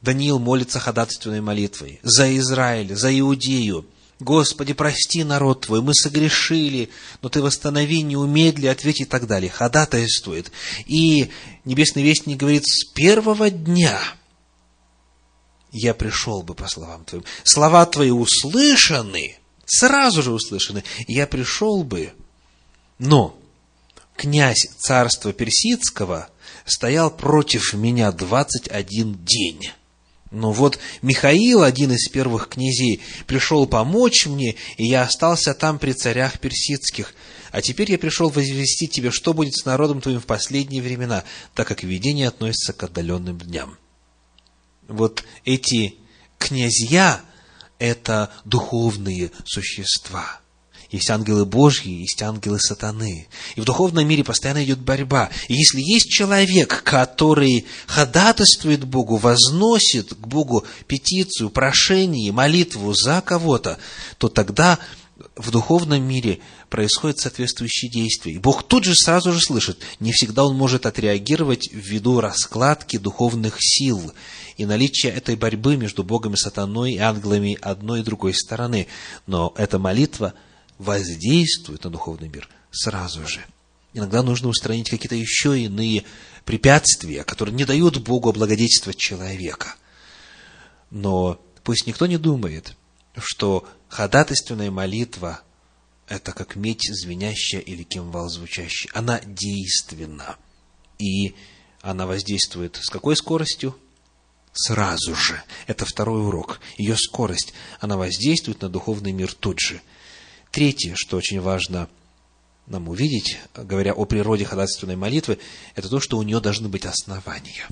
Даниил 0.05 0.39
молится 0.39 0.79
ходатайственной 0.79 1.41
молитвой 1.41 1.99
за 2.03 2.37
Израиль, 2.37 2.95
за 2.95 3.17
Иудею, 3.19 3.85
Господи, 4.19 4.71
прости 4.71 5.25
народ 5.25 5.65
Твой, 5.65 5.81
мы 5.81 5.93
согрешили, 5.93 6.89
но 7.21 7.27
Ты 7.27 7.41
восстанови, 7.41 8.01
не 8.01 8.15
умедли, 8.15 8.67
ответь 8.67 9.01
и 9.01 9.05
так 9.05 9.27
далее. 9.27 9.49
Ходатайствует. 9.49 10.51
И 10.85 11.31
Небесный 11.65 12.03
Вестник 12.03 12.37
говорит, 12.37 12.63
с 12.65 12.85
первого 12.93 13.49
дня 13.49 13.99
я 15.71 15.93
пришел 15.93 16.43
бы 16.43 16.53
по 16.53 16.69
словам 16.69 17.03
Твоим. 17.03 17.25
Слова 17.43 17.85
Твои 17.85 18.11
услышаны, 18.11 19.37
сразу 19.65 20.23
же 20.23 20.31
услышаны, 20.31 20.85
я 21.07 21.27
пришел 21.27 21.83
бы. 21.83 22.13
Но 22.99 23.37
князь 24.15 24.69
царства 24.77 25.33
персидского 25.33 26.29
стоял 26.63 27.11
против 27.11 27.73
меня 27.73 28.13
21 28.13 29.25
день. 29.25 29.73
Но 30.35 30.51
вот 30.51 30.79
Михаил, 31.01 31.63
один 31.63 31.93
из 31.93 32.09
первых 32.09 32.49
князей, 32.49 33.01
пришел 33.25 33.65
помочь 33.65 34.25
мне, 34.25 34.55
и 34.75 34.85
я 34.85 35.03
остался 35.03 35.53
там 35.53 35.79
при 35.79 35.93
царях 35.93 36.39
персидских. 36.39 37.15
А 37.51 37.61
теперь 37.61 37.89
я 37.89 37.97
пришел 37.97 38.29
возвестить 38.29 38.91
тебе, 38.91 39.11
что 39.11 39.33
будет 39.33 39.55
с 39.55 39.63
народом 39.63 40.01
твоим 40.01 40.19
в 40.19 40.25
последние 40.25 40.81
времена, 40.81 41.23
так 41.53 41.69
как 41.69 41.83
видение 41.83 42.27
относится 42.27 42.73
к 42.73 42.83
отдаленным 42.83 43.37
дням. 43.37 43.77
Вот 44.89 45.23
эти 45.45 45.95
князья– 46.37 47.21
это 47.79 48.29
духовные 48.43 49.31
существа– 49.45 50.41
есть 50.91 51.09
ангелы 51.09 51.45
Божьи, 51.45 51.89
есть 51.89 52.21
ангелы 52.21 52.59
сатаны. 52.59 53.27
И 53.55 53.61
в 53.61 53.65
духовном 53.65 54.07
мире 54.07 54.23
постоянно 54.23 54.63
идет 54.63 54.79
борьба. 54.79 55.29
И 55.47 55.53
если 55.53 55.81
есть 55.81 56.09
человек, 56.09 56.83
который 56.83 57.65
ходатайствует 57.87 58.83
Богу, 58.85 59.17
возносит 59.17 60.13
к 60.13 60.27
Богу 60.27 60.65
петицию, 60.87 61.49
прошение, 61.49 62.31
молитву 62.31 62.93
за 62.93 63.21
кого-то, 63.21 63.77
то 64.17 64.27
тогда 64.27 64.79
в 65.35 65.49
духовном 65.51 66.03
мире 66.03 66.39
происходит 66.69 67.19
соответствующие 67.19 67.89
действия. 67.89 68.33
И 68.33 68.37
Бог 68.37 68.63
тут 68.63 68.83
же 68.83 68.95
сразу 68.95 69.31
же 69.31 69.39
слышит. 69.39 69.79
Не 69.99 70.11
всегда 70.11 70.45
Он 70.45 70.55
может 70.55 70.85
отреагировать 70.85 71.69
ввиду 71.71 72.19
раскладки 72.19 72.97
духовных 72.97 73.57
сил 73.59 74.13
и 74.57 74.65
наличия 74.65 75.09
этой 75.09 75.35
борьбы 75.35 75.77
между 75.77 76.03
Богом 76.03 76.33
и 76.33 76.37
сатаной 76.37 76.93
и 76.93 76.99
ангелами 76.99 77.57
одной 77.61 78.01
и 78.01 78.03
другой 78.03 78.33
стороны. 78.33 78.87
Но 79.25 79.53
эта 79.57 79.79
молитва– 79.79 80.33
воздействует 80.77 81.83
на 81.83 81.89
духовный 81.89 82.27
мир 82.27 82.49
сразу 82.71 83.27
же. 83.27 83.45
Иногда 83.93 84.23
нужно 84.23 84.49
устранить 84.49 84.89
какие-то 84.89 85.15
еще 85.15 85.59
иные 85.59 86.03
препятствия, 86.43 87.23
которые 87.23 87.55
не 87.55 87.65
дают 87.65 87.97
Богу 87.99 88.29
облагодетельствовать 88.29 88.97
человека. 88.97 89.75
Но 90.91 91.39
пусть 91.63 91.87
никто 91.87 92.05
не 92.05 92.17
думает, 92.17 92.75
что 93.17 93.67
ходатайственная 93.87 94.71
молитва– 94.71 95.41
это 96.07 96.33
как 96.33 96.55
медь 96.55 96.83
звенящая 96.83 97.61
или 97.61 97.83
кимвал 97.83 98.29
звучащий. 98.29 98.89
Она 98.93 99.21
действенна. 99.21 100.35
И 100.99 101.35
она 101.81 102.05
воздействует 102.05 102.77
с 102.81 102.89
какой 102.89 103.15
скоростью? 103.15 103.77
Сразу 104.53 105.15
же. 105.15 105.41
Это 105.67 105.85
второй 105.85 106.25
урок. 106.25 106.59
Ее 106.77 106.95
скорость. 106.95 107.53
Она 107.79 107.97
воздействует 107.97 108.61
на 108.61 108.69
духовный 108.69 109.11
мир 109.11 109.33
тут 109.33 109.59
же. 109.59 109.81
Третье, 110.55 110.93
что 110.95 111.17
очень 111.17 111.41
важно 111.41 111.89
нам 112.65 112.87
увидеть, 112.87 113.39
говоря 113.53 113.91
о 113.91 114.05
природе 114.05 114.45
ходатайственной 114.45 114.95
молитвы, 114.95 115.37
это 115.75 115.89
то, 115.89 115.99
что 115.99 116.17
у 116.17 116.23
нее 116.23 116.39
должны 116.39 116.69
быть 116.69 116.85
основания. 116.85 117.67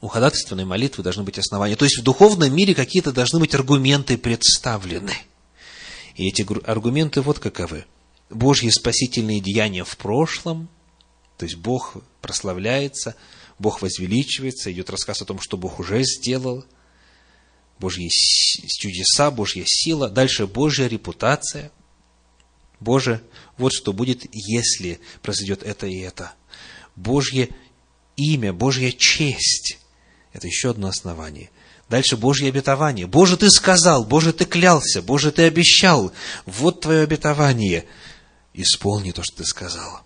У 0.00 0.08
ходатайственной 0.08 0.64
молитвы 0.64 1.04
должны 1.04 1.22
быть 1.22 1.38
основания. 1.38 1.76
То 1.76 1.84
есть 1.84 1.98
в 1.98 2.02
духовном 2.02 2.52
мире 2.52 2.74
какие-то 2.74 3.12
должны 3.12 3.38
быть 3.38 3.54
аргументы 3.54 4.18
представлены. 4.18 5.14
И 6.16 6.26
эти 6.26 6.44
аргументы 6.68 7.20
вот 7.20 7.38
каковы. 7.38 7.84
Божьи 8.30 8.68
спасительные 8.68 9.38
деяния 9.38 9.84
в 9.84 9.96
прошлом, 9.96 10.68
то 11.38 11.44
есть 11.44 11.54
Бог 11.54 11.98
прославляется, 12.20 13.14
Бог 13.60 13.80
возвеличивается, 13.80 14.72
идет 14.72 14.90
рассказ 14.90 15.22
о 15.22 15.24
том, 15.24 15.38
что 15.38 15.56
Бог 15.56 15.78
уже 15.78 16.02
сделал, 16.02 16.64
Божьи 17.78 18.08
чудеса, 18.10 19.30
Божья 19.30 19.62
сила, 19.64 20.08
дальше 20.08 20.48
Божья 20.48 20.88
репутация. 20.88 21.70
Боже, 22.80 23.22
вот 23.56 23.72
что 23.72 23.92
будет, 23.92 24.26
если 24.32 25.00
произойдет 25.22 25.62
это 25.62 25.86
и 25.86 25.98
это. 26.00 26.32
Божье 26.94 27.48
имя, 28.16 28.52
Божья 28.52 28.92
честь. 28.92 29.78
Это 30.32 30.46
еще 30.46 30.70
одно 30.70 30.88
основание. 30.88 31.50
Дальше 31.88 32.16
Божье 32.16 32.48
обетование. 32.48 33.06
Боже, 33.06 33.36
Ты 33.36 33.50
сказал, 33.50 34.04
Боже, 34.04 34.32
Ты 34.32 34.44
клялся, 34.44 35.02
Боже, 35.02 35.30
Ты 35.30 35.44
обещал. 35.44 36.12
Вот 36.44 36.82
Твое 36.82 37.02
обетование. 37.02 37.86
Исполни 38.52 39.12
то, 39.12 39.22
что 39.22 39.38
Ты 39.38 39.44
сказал. 39.44 40.02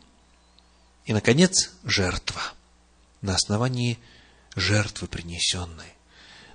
И, 1.06 1.12
наконец, 1.12 1.70
жертва. 1.84 2.40
На 3.22 3.34
основании 3.34 3.98
жертвы 4.54 5.08
принесенной. 5.08 5.94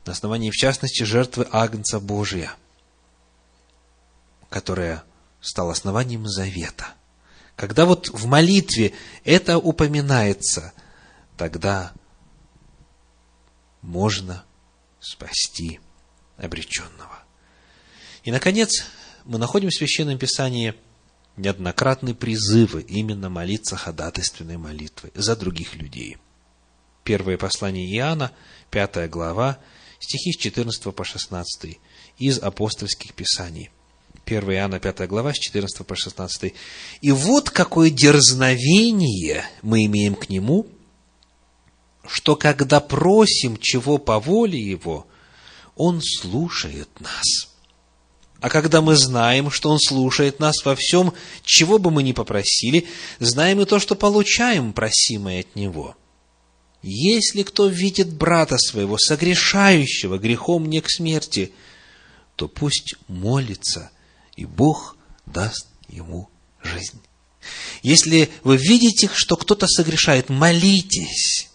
На 0.05 0.13
основании, 0.13 0.51
в 0.51 0.55
частности, 0.55 1.03
жертвы 1.03 1.47
Агнца 1.51 1.99
Божия, 1.99 2.53
которая 4.49 5.03
стала 5.45 5.73
основанием 5.73 6.27
завета. 6.27 6.95
Когда 7.55 7.85
вот 7.85 8.09
в 8.09 8.25
молитве 8.25 8.93
это 9.23 9.57
упоминается, 9.57 10.73
тогда 11.37 11.93
можно 13.81 14.43
спасти 14.99 15.79
обреченного. 16.37 17.23
И, 18.23 18.31
наконец, 18.31 18.85
мы 19.23 19.37
находим 19.37 19.69
в 19.69 19.75
Священном 19.75 20.17
Писании 20.17 20.73
неоднократные 21.37 22.15
призывы 22.15 22.81
именно 22.81 23.29
молиться 23.29 23.75
ходатайственной 23.75 24.57
молитвой 24.57 25.11
за 25.13 25.35
других 25.35 25.75
людей. 25.75 26.17
Первое 27.03 27.37
послание 27.37 27.87
Иоанна, 27.95 28.31
пятая 28.71 29.07
глава, 29.07 29.59
стихи 29.99 30.33
с 30.33 30.37
14 30.37 30.95
по 30.95 31.03
16 31.03 31.79
из 32.17 32.39
апостольских 32.39 33.13
писаний. 33.13 33.69
1 34.25 34.51
Иоанна 34.53 34.79
5 34.79 35.07
глава 35.07 35.33
с 35.33 35.37
14 35.37 35.85
по 35.85 35.95
16. 35.95 36.53
И 37.01 37.11
вот 37.11 37.51
какое 37.51 37.91
дерзновение 37.91 39.45
мы 39.61 39.85
имеем 39.85 40.15
к 40.15 40.29
Нему, 40.29 40.67
что 42.07 42.35
когда 42.35 42.79
просим 42.79 43.57
чего 43.57 43.99
по 43.99 44.19
воле 44.19 44.59
Его, 44.59 45.05
Он 45.75 46.01
слушает 46.01 46.89
нас. 46.99 47.51
А 48.41 48.49
когда 48.49 48.81
мы 48.81 48.95
знаем, 48.95 49.51
что 49.51 49.69
Он 49.69 49.79
слушает 49.79 50.39
нас 50.39 50.65
во 50.65 50.75
всем, 50.75 51.13
чего 51.43 51.77
бы 51.77 51.91
мы 51.91 52.01
ни 52.01 52.11
попросили, 52.11 52.87
знаем 53.19 53.61
и 53.61 53.65
то, 53.65 53.79
что 53.79 53.95
получаем 53.95 54.73
просимое 54.73 55.41
от 55.41 55.55
Него. 55.55 55.95
Если 56.81 57.43
кто 57.43 57.67
видит 57.67 58.13
брата 58.13 58.57
своего, 58.57 58.97
согрешающего 58.97 60.17
грехом 60.17 60.67
не 60.67 60.81
к 60.81 60.89
смерти, 60.89 61.51
то 62.35 62.47
пусть 62.47 62.95
молится, 63.07 63.91
и 64.35 64.45
Бог 64.45 64.97
даст 65.25 65.67
ему 65.87 66.29
жизнь. 66.63 66.99
Если 67.83 68.29
вы 68.43 68.57
видите, 68.57 69.09
что 69.13 69.35
кто-то 69.35 69.67
согрешает, 69.67 70.29
молитесь, 70.29 71.49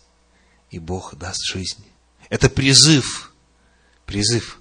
и 0.70 0.78
Бог 0.78 1.16
даст 1.16 1.44
жизнь. 1.44 1.84
Это 2.28 2.48
призыв. 2.48 3.32
Призыв. 4.06 4.60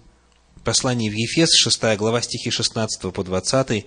Послание 0.64 1.12
в 1.12 1.14
Ефес, 1.14 1.56
6 1.56 1.98
глава, 1.98 2.22
стихи 2.22 2.50
16 2.50 3.14
по 3.14 3.24
20. 3.24 3.86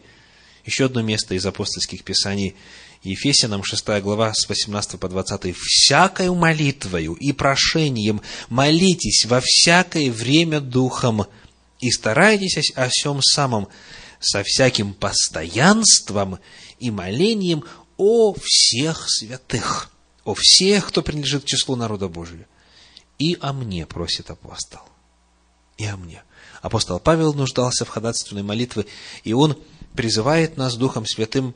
Еще 0.64 0.84
одно 0.84 1.02
место 1.02 1.34
из 1.34 1.44
апостольских 1.44 2.04
писаний. 2.04 2.54
Ефесянам 3.02 3.64
6 3.64 3.84
глава 4.00 4.32
с 4.32 4.48
18 4.48 4.98
по 4.98 5.08
20. 5.08 5.56
«Всякою 5.56 6.34
молитвою 6.36 7.14
и 7.14 7.32
прошением 7.32 8.22
молитесь 8.48 9.26
во 9.26 9.40
всякое 9.40 10.10
время 10.12 10.60
духом, 10.60 11.26
и 11.80 11.90
старайтесь 11.90 12.72
о 12.76 12.88
всем 12.88 13.20
самом, 13.20 13.68
со 14.22 14.42
всяким 14.42 14.94
постоянством 14.94 16.38
и 16.78 16.90
молением 16.90 17.64
о 17.96 18.34
всех 18.34 19.10
святых» 19.10 19.92
о 20.24 20.34
всех, 20.34 20.88
кто 20.88 21.02
принадлежит 21.02 21.44
к 21.44 21.46
числу 21.46 21.76
народа 21.76 22.08
Божия. 22.08 22.46
И 23.18 23.36
о 23.40 23.52
мне, 23.52 23.86
просит 23.86 24.30
апостол. 24.30 24.80
И 25.76 25.86
о 25.86 25.96
мне. 25.96 26.22
Апостол 26.60 27.00
Павел 27.00 27.34
нуждался 27.34 27.84
в 27.84 27.88
ходатайственной 27.88 28.42
молитве, 28.42 28.86
и 29.24 29.32
он 29.32 29.58
призывает 29.94 30.56
нас 30.56 30.76
Духом 30.76 31.06
Святым 31.06 31.54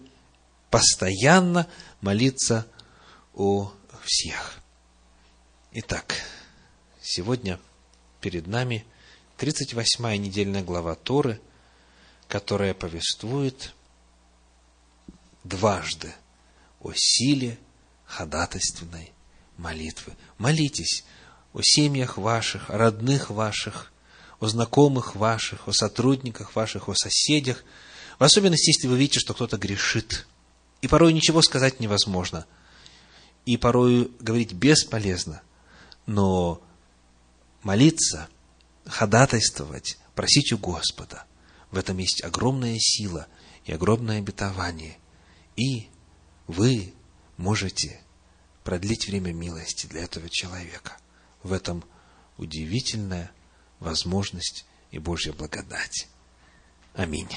постоянно 0.70 1.68
молиться 2.00 2.66
о 3.34 3.72
всех. 4.04 4.58
Итак, 5.72 6.16
сегодня 7.02 7.60
перед 8.20 8.46
нами 8.46 8.84
38-я 9.38 10.16
недельная 10.16 10.62
глава 10.62 10.94
Торы, 10.96 11.40
которая 12.28 12.74
повествует 12.74 13.72
дважды 15.44 16.14
о 16.80 16.92
силе 16.94 17.58
ходатайственной 18.04 19.12
молитвы. 19.56 20.14
Молитесь 20.38 21.04
о 21.52 21.62
семьях 21.62 22.18
ваших, 22.18 22.70
о 22.70 22.76
родных 22.76 23.30
ваших, 23.30 23.92
о 24.40 24.46
знакомых 24.46 25.16
ваших, 25.16 25.68
о 25.68 25.72
сотрудниках 25.72 26.54
ваших, 26.54 26.88
о 26.88 26.94
соседях, 26.94 27.64
в 28.18 28.24
особенности, 28.24 28.70
если 28.70 28.88
вы 28.88 28.98
видите, 28.98 29.20
что 29.20 29.34
кто-то 29.34 29.56
грешит. 29.56 30.26
И 30.82 30.88
порой 30.88 31.12
ничего 31.12 31.42
сказать 31.42 31.80
невозможно. 31.80 32.46
И 33.46 33.56
порой 33.56 34.10
говорить 34.20 34.52
бесполезно. 34.52 35.42
Но 36.06 36.60
молиться, 37.62 38.28
ходатайствовать, 38.84 39.98
просить 40.14 40.52
у 40.52 40.58
Господа, 40.58 41.24
в 41.70 41.78
этом 41.78 41.98
есть 41.98 42.22
огромная 42.24 42.76
сила 42.78 43.26
и 43.64 43.72
огромное 43.72 44.18
обетование. 44.18 44.98
И 45.56 45.88
вы 46.46 46.94
можете 47.36 48.00
продлить 48.64 49.06
время 49.06 49.32
милости 49.32 49.86
для 49.86 50.02
этого 50.04 50.28
человека. 50.28 50.96
В 51.42 51.52
этом 51.52 51.84
удивительная 52.36 53.30
возможность 53.78 54.66
и 54.90 54.98
Божья 54.98 55.32
благодать. 55.32 56.08
Аминь. 56.94 57.28